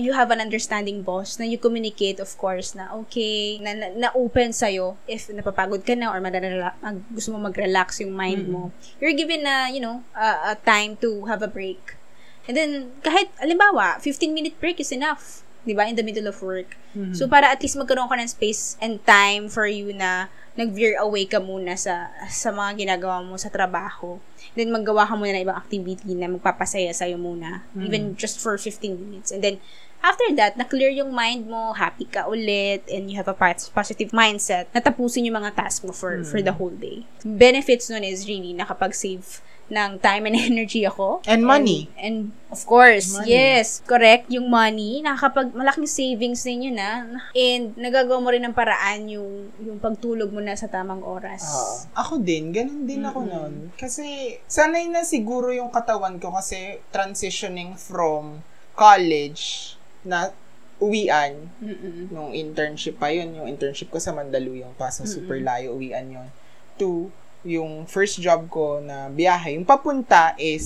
[0.00, 4.08] you have an understanding boss na you communicate of course na okay na, na, na
[4.12, 8.74] open sa'yo if napapagod ka na or madadala, mag, gusto mo mag-relax yung mind mo.
[8.98, 11.94] You're given na you know a, a time to have a break.
[12.46, 16.38] And then kahit alimbawa 15 minute break is enough di ba in the middle of
[16.40, 16.78] work
[17.12, 21.28] so para at least magkaroon ka ng space and time for you na nag-veer away
[21.28, 24.16] ka muna sa sa mga ginagawa mo sa trabaho
[24.56, 27.66] then maggawa ka muna ng ibang activity na magpapasaya sa'yo muna.
[27.76, 29.28] Even just for 15 minutes.
[29.28, 29.60] And then,
[30.00, 34.16] after that, na-clear yung mind mo, happy ka ulit, and you have a pos- positive
[34.16, 37.04] mindset, natapusin yung mga task mo for, for the whole day.
[37.20, 41.22] Benefits nun is really nakapag-save ng time and energy ako.
[41.26, 41.90] And money.
[41.98, 43.34] And, of course, Money.
[43.34, 44.30] yes, correct.
[44.30, 47.02] Yung money, nakakapag, malaking savings din yun ah.
[47.34, 51.42] And, nagagawa mo rin ng paraan yung, yung pagtulog mo na sa tamang oras.
[51.42, 53.54] Ah, ako din, ganun din ako noon.
[53.74, 58.40] Kasi, sanay na siguro yung katawan ko kasi transitioning from
[58.78, 59.74] college
[60.06, 60.30] na
[60.76, 62.12] uwian, Mm-mm.
[62.12, 66.28] nung internship pa yun, yung internship ko sa Mandaluyong pa, sa super layo, uwian yun.
[66.76, 67.08] To,
[67.42, 70.64] yung first job ko na biyahe, yung papunta is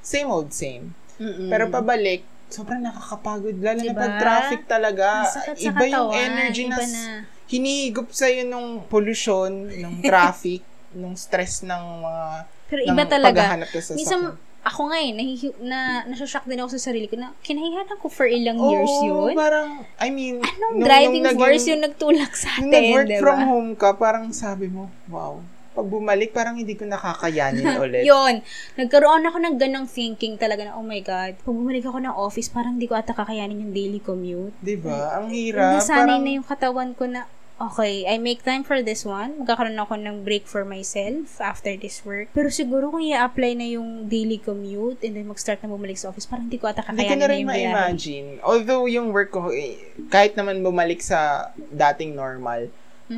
[0.00, 0.92] same old same.
[1.16, 1.46] Mm-mm.
[1.46, 3.56] Pero pabalik, sobrang nakakapagod.
[3.56, 3.98] Lalo na Diba?
[3.98, 5.08] pag traffic talaga.
[5.22, 7.02] Ang sakit sa Iba yung energy na, iba na.
[7.46, 10.60] hinihigop sa'yo nung pollution, nung traffic,
[10.92, 12.24] nung stress ng mga
[12.66, 13.42] Pero ng iba talaga.
[13.74, 14.20] sa Minsan,
[14.62, 18.24] ako nga eh, nahihi- na, nasashock din ako sa sarili ko na kinahihanan ko for
[18.24, 19.34] ilang years yun.
[19.34, 23.06] parang, I mean, Anong nung- driving nung force naging- yung nagtulak sa Nung atin, nag-work
[23.06, 23.20] diba?
[23.20, 25.42] from home ka, parang sabi mo, wow.
[25.72, 28.04] Pag bumalik, parang hindi ko nakakayanin ulit.
[28.04, 28.44] Yun.
[28.76, 32.48] Nagkaroon ako ng ganong thinking talaga na, oh my God, pag bumalik ako ng office,
[32.48, 34.52] parang hindi ko ata kakayanin yung daily commute.
[34.58, 35.16] Diba?
[35.16, 35.80] Ang hirap.
[35.80, 37.24] Nasanay parang, na yung katawan ko na,
[37.62, 39.38] okay, I make time for this one.
[39.38, 42.28] Magkakaroon ako ng break for myself after this work.
[42.34, 46.26] Pero siguro kung i-apply na yung daily commute and then mag-start na bumalik sa office,
[46.26, 47.70] parang hindi ko ata Hindi ko kakayanin na na rin yung biyahe.
[47.70, 48.26] ma-imagine.
[48.42, 49.78] Although yung work ko, eh,
[50.10, 52.66] kahit naman bumalik sa dating normal,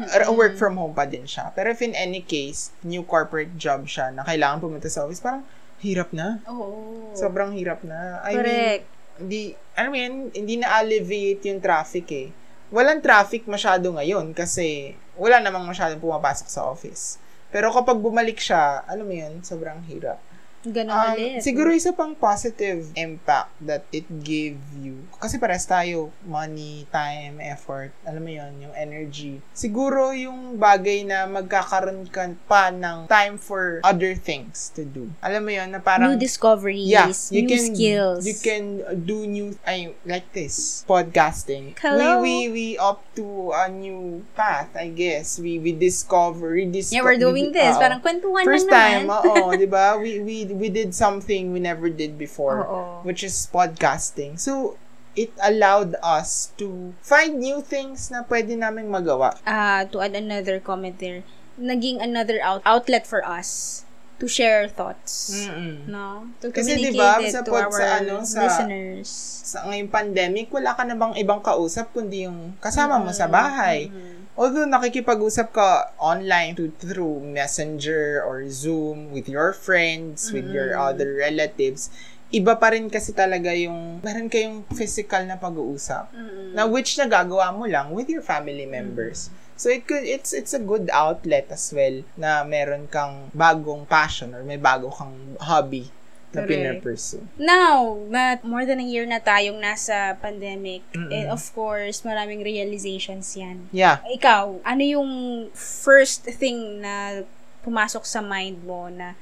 [0.02, 1.52] or work from home pa din siya.
[1.54, 5.44] Pero if in any case, new corporate job siya na kailangan pumunta sa office, parang
[5.85, 6.40] hirap na.
[6.48, 7.12] Oo.
[7.12, 8.24] Sobrang hirap na.
[8.24, 8.48] I Correct.
[8.48, 8.80] mean,
[9.14, 9.42] hindi,
[9.78, 12.28] mo yan, hindi na alleviate yung traffic eh.
[12.74, 17.22] Walang traffic masyado ngayon kasi wala namang masyadong pumapasok sa office.
[17.54, 20.18] Pero kapag bumalik siya, alam mo yun, sobrang hirap.
[20.64, 21.40] Ganon Um, ulit.
[21.40, 25.05] siguro isa pang positive impact that it gave you.
[25.14, 29.44] Kasi pares tayo, money, time, effort, alam mo yon yung energy.
[29.53, 35.12] Siguro yung bagay na magkakaroon ka pa ng time for other things to do.
[35.20, 36.09] Alam mo yon na parang...
[36.09, 38.20] new discoveries, Yeah, you new can skills.
[38.24, 38.64] you can
[39.05, 41.77] do new I like this podcasting.
[41.79, 42.20] Hello?
[42.20, 45.37] We we we opt to a new path, I guess.
[45.37, 46.96] We we discover, rediscover.
[46.96, 47.77] Yeah, we're doing this.
[47.77, 49.20] Parang kwentuhan First lang time, naman.
[49.22, 49.94] oo, 'di ba?
[49.96, 53.02] We we we did something we never did before, Oo.
[53.02, 54.38] which is podcasting.
[54.38, 54.78] So
[55.14, 59.38] it allowed us to find new things na pwede naming magawa.
[59.42, 61.22] Ah, to add another comment there,
[61.54, 63.82] naging another out- outlet for us
[64.18, 65.34] to share thoughts.
[65.44, 65.86] Mm-mm.
[65.86, 66.30] No?
[66.38, 69.10] To Kasi communicate diba, it sa to pod- our sa ano, sa- listeners.
[69.44, 73.90] Sa ngayong pandemic, wala ka na bang ibang kausap kundi yung kasama mo sa bahay.
[74.34, 81.22] Although nakikipag-usap ka online to, through Messenger or Zoom with your friends, with your other
[81.22, 81.86] relatives,
[82.34, 86.10] iba pa rin kasi talaga yung meron kayong physical na pag-uusap.
[86.50, 89.30] Na which nagagawa mo lang with your family members.
[89.54, 94.34] So it could it's it's a good outlet as well na meron kang bagong passion
[94.34, 95.94] or may bago kang hobby
[96.34, 97.22] na pinapursue.
[97.38, 103.32] Now, na more than a year na tayong nasa pandemic, and of course, maraming realizations
[103.38, 103.70] yan.
[103.70, 104.02] Yeah.
[104.04, 105.10] Ikaw, ano yung
[105.54, 107.22] first thing na
[107.62, 109.16] pumasok sa mind mo na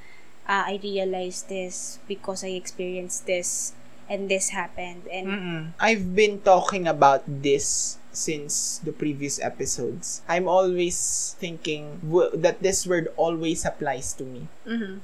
[0.44, 3.72] ah, I realized this because I experienced this
[4.10, 5.60] and this happened and Mm-mm.
[5.78, 10.20] I've been talking about this since the previous episodes.
[10.28, 10.98] I'm always
[11.38, 14.50] thinking w- that this word always applies to me.
[14.66, 15.00] Mhm.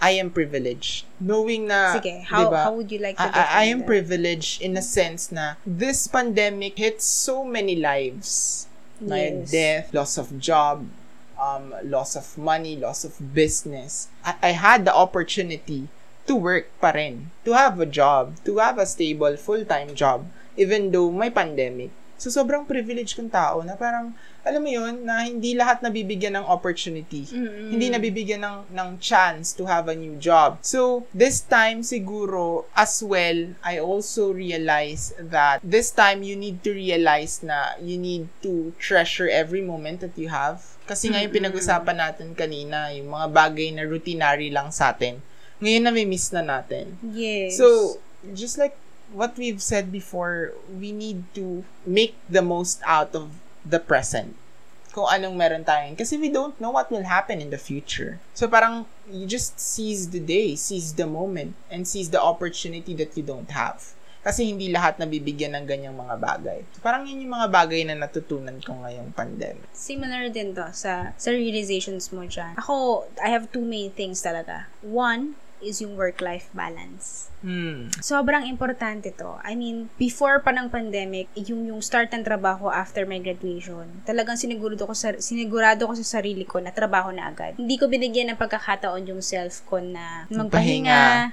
[0.00, 1.06] I am privileged.
[1.20, 3.86] Knowing na, Sige, how, diba, how would you like to I, I, am that?
[3.86, 8.66] privileged in a sense na this pandemic hit so many lives.
[9.00, 9.50] Yes.
[9.50, 10.86] death, loss of job,
[11.40, 15.88] um, loss of money, loss of business, I, I had the opportunity
[16.26, 20.24] to work pa rin, to have a job, to have a stable full-time job,
[20.56, 21.90] even though may pandemic.
[22.16, 26.46] So, sobrang privileged kong tao na parang, alam mo yun, na hindi lahat nabibigyan ng
[26.46, 27.24] opportunity.
[27.32, 27.72] Mm-mm.
[27.72, 30.60] Hindi nabibigyan ng, ng chance to have a new job.
[30.60, 36.76] So, this time, siguro, as well, I also realize that this time, you need to
[36.76, 40.60] realize na you need to treasure every moment that you have.
[40.84, 45.24] Kasi nga yung pinag-usapan natin kanina, yung mga bagay na routinary lang sa atin,
[45.64, 47.00] ngayon na may miss na natin.
[47.00, 47.56] Yes.
[47.56, 47.96] So,
[48.36, 48.76] just like
[49.16, 53.32] what we've said before, we need to make the most out of
[53.64, 54.36] the present.
[54.94, 55.90] Kung anong meron tayo.
[55.98, 58.22] Kasi we don't know what will happen in the future.
[58.30, 63.18] So, parang, you just seize the day, seize the moment, and seize the opportunity that
[63.18, 63.82] you don't have.
[64.24, 66.60] Kasi hindi lahat nabibigyan ng ganyang mga bagay.
[66.72, 69.66] So, parang yun yung mga bagay na natutunan ko ngayong pandemic.
[69.74, 72.56] Similar din to sa, sa realizations mo dyan.
[72.56, 74.70] Ako, I have two main things talaga.
[74.80, 77.32] One is yung work-life balance.
[77.40, 77.88] Hmm.
[77.98, 79.40] Sobrang importante to.
[79.40, 84.36] I mean, before pa ng pandemic, yung yung start ng trabaho after my graduation, talagang
[84.36, 87.56] sinigurado ko sa sinigurado ko sa sarili ko na trabaho na agad.
[87.56, 91.32] Hindi ko binigyan ng pagkakataon yung self ko na magpahinga,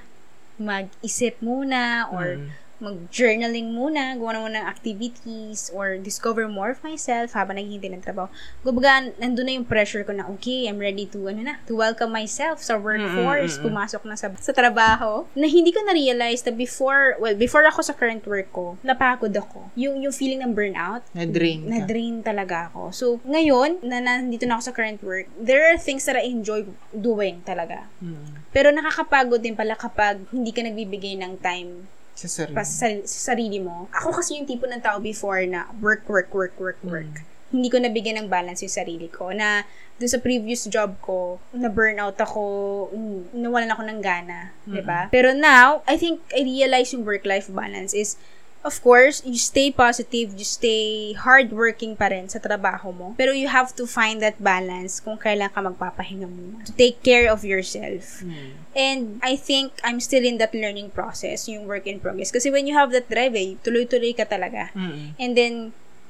[0.56, 2.61] mag-isip muna or Mm.
[2.82, 8.26] Mag-journaling muna, gawa naman ng activities, or discover more of myself habang naghihintay ng trabaho.
[8.66, 12.10] Kumbaga, nandun na yung pressure ko na, okay, I'm ready to, ano na, to welcome
[12.10, 13.66] myself sa workforce, Mm, mm, mm, mm.
[13.70, 17.94] pumasok na sa, sa trabaho, na hindi ko na-realize na before, well, before ako sa
[17.94, 19.70] current work ko, napagod ako.
[19.78, 21.70] Yung, yung feeling ng burnout, Na-drain ka.
[21.70, 22.82] na-drain talaga ako.
[22.90, 26.66] So, ngayon, na nandito na ako sa current work, there are things that I enjoy
[26.90, 27.86] doing talaga.
[28.02, 28.42] Hmm.
[28.50, 32.54] Pero nakakapagod din pala kapag hindi ka nagbibigay ng time Sa sarili.
[32.54, 33.88] pa sa, sa sarili mo.
[33.90, 37.12] Ako kasi yung tipo ng tao before na work, work, work, work, work.
[37.52, 39.32] Hindi ko nabigyan ng balance yung sarili ko.
[39.32, 39.64] Na
[40.00, 42.42] dun sa previous job ko, na burnout ako,
[42.90, 44.50] mm, nawalan ako ng gana.
[44.64, 45.06] 'di ba?
[45.12, 48.16] Pero now, I think I realize yung work-life balance is
[48.62, 53.18] Of course, you stay positive, you stay hardworking pa rin sa trabaho mo.
[53.18, 56.62] Pero you have to find that balance kung kailan ka magpapahinga muna.
[56.70, 58.22] To take care of yourself.
[58.22, 58.62] Hmm.
[58.72, 62.30] And I think I'm still in that learning process, yung work in progress.
[62.30, 64.70] Kasi when you have that drive, eh, tuloy-tuloy ka talaga.
[64.78, 65.18] Mm-mm.
[65.18, 65.54] And then,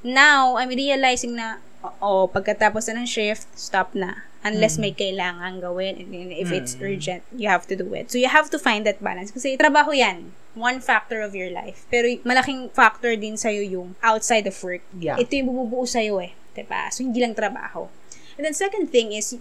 [0.05, 4.29] now, I'm realizing na, oo, pagkatapos na ng shift, stop na.
[4.45, 5.95] Unless may kailangan gawin.
[6.05, 6.83] And if it's Mm.
[6.85, 8.11] urgent, you have to do it.
[8.11, 9.31] So, you have to find that balance.
[9.33, 10.35] Kasi trabaho yan.
[10.53, 11.89] One factor of your life.
[11.89, 14.85] Pero malaking factor din sa'yo yung outside of work.
[14.93, 15.17] Yeah.
[15.17, 16.37] Ito yung bumubuo sa'yo eh.
[16.53, 16.93] Diba?
[16.93, 17.89] So, hindi lang trabaho.
[18.37, 19.33] And then, second thing is,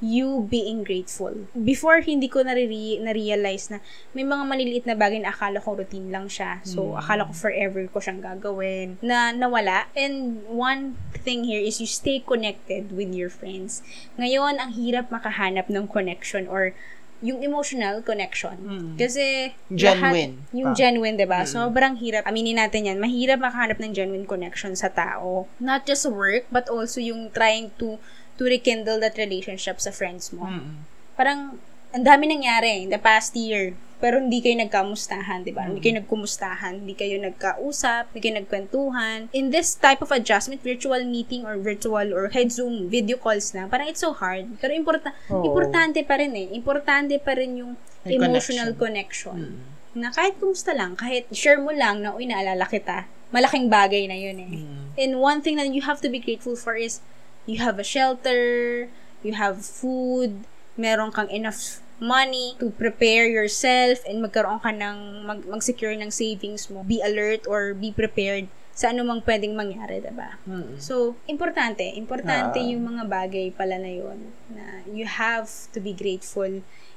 [0.00, 1.32] you being grateful.
[1.54, 3.78] Before, hindi ko nare- na-realize na
[4.12, 6.60] may mga maliliit na bagay na akala ko routine lang siya.
[6.66, 7.00] So, Mm.
[7.00, 9.88] akala ko forever ko siyang gagawin na nawala.
[9.96, 13.80] And one thing here is you stay connected with your friends.
[14.20, 16.76] Ngayon, ang hirap makahanap ng connection or
[17.22, 18.56] yung emotional connection.
[18.58, 18.92] Mm.
[18.98, 20.76] Kasi, Genuine lahat, yung pa.
[20.76, 21.40] genuine, 'di ba?
[21.44, 21.50] Mm.
[21.50, 22.22] Sobrang hirap.
[22.26, 22.98] Aminin natin 'yan.
[22.98, 25.46] Mahirap makahanap ng genuine connection sa tao.
[25.62, 28.00] Not just work, but also yung trying to
[28.34, 30.50] to rekindle that relationship sa friends mo.
[30.50, 30.82] Mm-mm.
[31.14, 31.62] Parang
[31.94, 33.78] ang dami nangyari in the past year.
[34.02, 35.64] Pero hindi kayo nagkamustahan, di ba?
[35.64, 39.32] Hindi kayo nagkumustahan, hindi kayo nagkausap, hindi kayo nagkwentuhan.
[39.32, 43.64] In this type of adjustment, virtual meeting or virtual or head Zoom video calls na,
[43.64, 44.60] parang it's so hard.
[44.60, 45.46] Pero importa- Oo.
[45.48, 46.52] importante pa rin eh.
[46.52, 47.72] Importante pa rin yung
[48.04, 49.56] May emotional connection.
[49.94, 50.04] Mm.
[50.04, 54.18] Na kahit kumusta lang, kahit share mo lang na, uy, naalala kita, malaking bagay na
[54.18, 54.52] yun eh.
[54.52, 54.84] Mm.
[55.00, 57.00] And one thing that you have to be grateful for is
[57.48, 58.90] you have a shelter,
[59.24, 60.44] you have food,
[60.76, 66.66] meron kang enough money to prepare yourself and magkaroon ka ng mag, mag-secure ng savings
[66.66, 66.82] mo.
[66.82, 70.34] Be alert or be prepared sa anumang pwedeng mangyari, diba?
[70.42, 70.82] Mm.
[70.82, 71.86] So, importante.
[71.94, 72.66] Importante Ah.
[72.66, 76.50] yung mga bagay pala na yun na you have to be grateful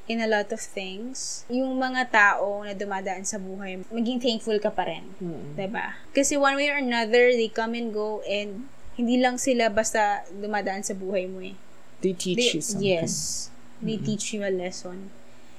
[0.07, 1.45] in a lot of things.
[1.51, 5.05] Yung mga tao na dumadaan sa buhay, maging thankful ka pa rin.
[5.21, 5.53] Mm.
[5.53, 6.01] 'di ba?
[6.17, 8.65] Kasi one way or another, they come and go and
[8.97, 11.53] hindi lang sila basta dumadaan sa buhay mo eh.
[12.01, 12.81] They teach They- you something.
[12.81, 13.13] Yes.
[13.81, 15.11] They teach you a lesson.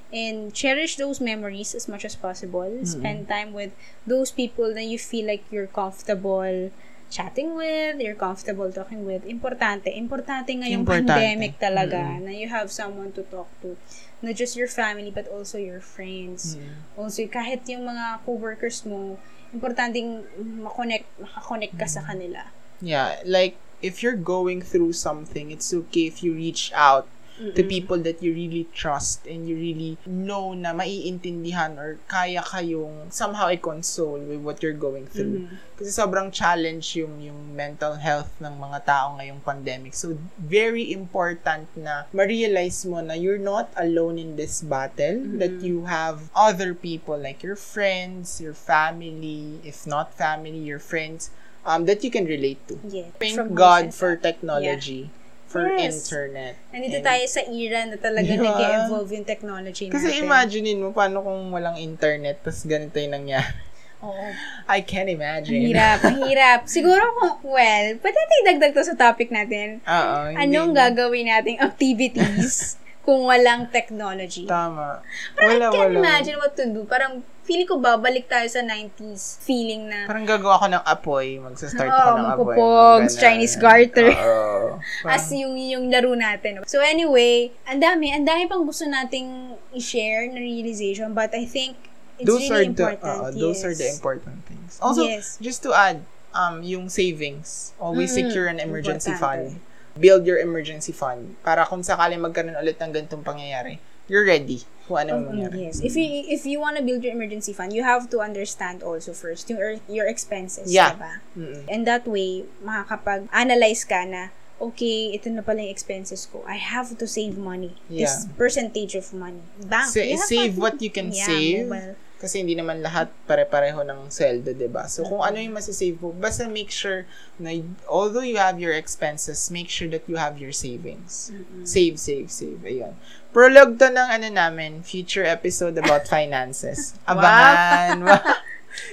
[0.08, 2.80] And cherish those memories as much as possible.
[2.84, 3.76] Spend time with
[4.08, 6.72] those people that you feel like you're comfortable
[7.10, 9.24] chatting with, you're comfortable talking with.
[9.24, 9.92] Importante.
[9.96, 11.12] Importante ngayong Importante.
[11.12, 13.76] pandemic talaga na you have someone to talk to.
[14.20, 16.56] Not just your family, but also your friends.
[16.56, 17.00] Mm.
[17.00, 19.16] Also, kahit yung mga co-workers mo,
[19.52, 20.24] importanteng
[20.60, 22.48] makonect, makakonect ka sa kanila.
[22.80, 27.08] Yeah, like if you're going through something, it's okay if you reach out
[27.38, 33.10] to people that you really trust and you really know na maiintindihan or kaya kayong
[33.14, 35.46] somehow i-console with what you're going through.
[35.78, 39.94] Kasi sobrang challenge yung yung mental health ng mga tao ngayong pandemic.
[39.94, 45.86] So very important na ma-realize mo na you're not alone in this battle, that you
[45.86, 51.30] have other people like your friends, your family, if not family, your friends
[51.68, 52.78] um, that you can relate to.
[52.88, 53.12] Yeah.
[53.18, 55.10] Thank From God for technology,
[55.48, 55.96] for Yes.
[55.98, 56.54] internet.
[56.70, 58.44] Nandito And- tayo sa era na talaga ba?
[58.46, 59.94] nag-evolve yung technology natin.
[59.96, 63.66] Kasi imaginein mo, paano kung walang internet, tapos ganito yung nangyari.
[63.98, 64.30] Oo.
[64.68, 65.58] I can't imagine.
[65.58, 66.60] Hirap, hirap.
[66.70, 69.82] Siguro kung, well, pwede natin dagdag to sa topic natin.
[69.82, 70.18] Oo.
[70.38, 72.76] Anong gagawin nating activities
[73.08, 74.44] kung walang technology?
[74.44, 75.00] Tama.
[75.32, 76.00] Parang Wala, I can't wala.
[76.04, 76.84] imagine what to do.
[76.84, 81.40] Parang feeling ko babalik tayo sa 90s feeling na Parang gagawa ko ng apoy.
[81.40, 82.36] Magsa-start Oo, ako ng apoy.
[82.52, 83.22] magpupogs, Ganun.
[83.24, 84.12] Chinese garter.
[84.28, 84.76] Oo.
[85.08, 86.60] as yung yung laro natin.
[86.68, 91.80] So anyway, ang dami, ang dami pang gusto nating i-share na realization but I think
[92.20, 93.16] it's those are really the important.
[93.24, 93.96] uh, those are the yes.
[93.96, 94.76] important things.
[94.84, 95.40] Also, Yes.
[95.40, 96.04] just to add,
[96.36, 97.72] um, yung savings.
[97.80, 99.56] Always Mm, secure an emergency importante.
[99.56, 99.67] fund.
[99.98, 101.34] Build your emergency fund.
[101.42, 103.76] Para kung sakaling magkaroon ulit ng ganitong pangyayari,
[104.06, 105.68] you're ready kung ano mangyari.
[105.68, 105.82] yes.
[105.82, 109.12] If you if you want to build your emergency fund, you have to understand also
[109.12, 110.96] first yung your expenses, Yeah.
[110.96, 111.12] diba?
[111.36, 111.62] Mm-mm.
[111.68, 116.42] And that way, makakapag-analyze ka na, okay, ito na pala yung expenses ko.
[116.48, 117.76] I have to save money.
[117.86, 118.32] This Yeah.
[118.34, 119.44] percentage of money.
[119.60, 119.92] Bank.
[119.92, 121.68] Sa- save what you can Yeah, save.
[121.68, 121.94] mobile.
[122.18, 124.90] Kasi hindi naman lahat pare-pareho ng sweldo, ba?
[124.90, 127.06] So kung ano yung masasave mo, basta make sure
[127.38, 127.54] na
[127.86, 131.30] although you have your expenses, make sure that you have your savings.
[131.62, 132.58] Save, save, save.
[132.66, 132.98] Ayun.
[133.30, 136.98] Prologue to ng ano namin, future episode about finances.
[137.06, 138.02] Abangan.
[138.08, 138.46] Wow.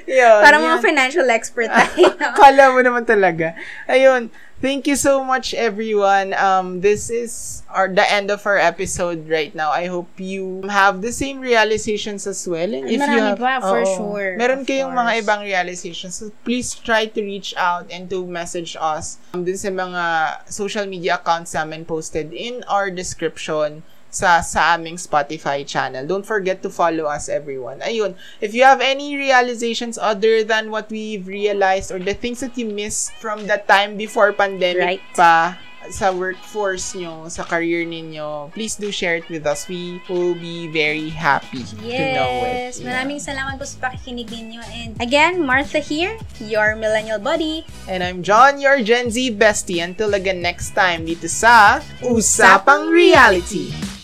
[0.10, 0.66] Yun, Para yun.
[0.66, 2.10] mga financial expert tayo.
[2.18, 3.54] Kala mo naman talaga.
[3.86, 4.34] Ayun.
[4.66, 6.34] Thank you so much, everyone.
[6.34, 9.70] Um, this is our the end of our episode right now.
[9.70, 12.74] I hope you have the same realizations as well.
[12.74, 13.94] And if you have, pa, for Oo.
[13.94, 14.34] sure.
[14.42, 15.22] Meron kayong mga course.
[15.22, 16.18] ibang realizations.
[16.18, 20.04] So please try to reach out and to message us um, dun sa mga
[20.50, 23.86] social media accounts namin posted in our description
[24.16, 26.08] sa sa aming Spotify channel.
[26.08, 27.84] Don't forget to follow us everyone.
[27.84, 32.56] Ayun, if you have any realizations other than what we've realized or the things that
[32.56, 35.04] you missed from that time before pandemic Right.
[35.12, 39.70] pa sa workforce nyo, sa career ninyo, please do share it with us.
[39.70, 42.74] We will be very happy to know it.
[42.74, 42.82] Yes.
[42.82, 44.66] Maraming salamat po sa pakikinig ninyo.
[44.74, 47.70] And again, Martha here, your millennial buddy.
[47.86, 49.78] And I'm John, your Gen Z bestie.
[49.78, 53.95] Until again next time dito sa Usapang Reality.